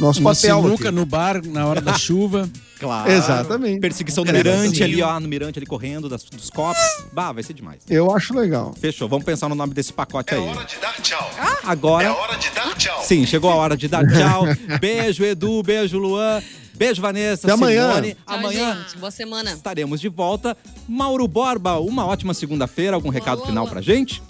[0.00, 0.62] nosso Uma papel.
[0.62, 0.94] Sinuca aqui.
[0.96, 2.48] no bar na hora da chuva.
[2.80, 3.10] Claro.
[3.12, 3.78] Exatamente.
[3.78, 6.80] Perseguição do Mirante ali, ó, no Mirante ali correndo, das, dos copos.
[7.12, 7.82] Bah, vai ser demais.
[7.90, 8.72] Eu acho legal.
[8.80, 10.46] Fechou, vamos pensar no nome desse pacote é aí.
[10.46, 11.30] É hora de dar tchau.
[11.38, 12.06] Ah, agora.
[12.06, 13.02] É hora de dar tchau.
[13.02, 14.44] Sim, chegou a hora de dar tchau.
[14.80, 16.42] beijo, Edu, beijo, Luan.
[16.74, 17.46] Beijo, Vanessa.
[17.46, 18.00] Até amanhã.
[18.00, 18.78] Tchau, amanhã.
[18.78, 18.96] Gente.
[18.96, 19.52] Boa semana.
[19.52, 20.56] Estaremos de volta.
[20.88, 22.96] Mauro Borba, uma ótima segunda-feira.
[22.96, 24.22] Algum recado final pra gente?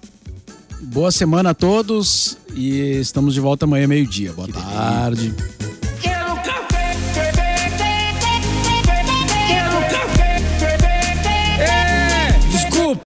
[0.82, 4.32] Boa semana a todos e estamos de volta amanhã, meio-dia.
[4.32, 5.30] Boa que tarde.
[5.30, 5.79] Delícia.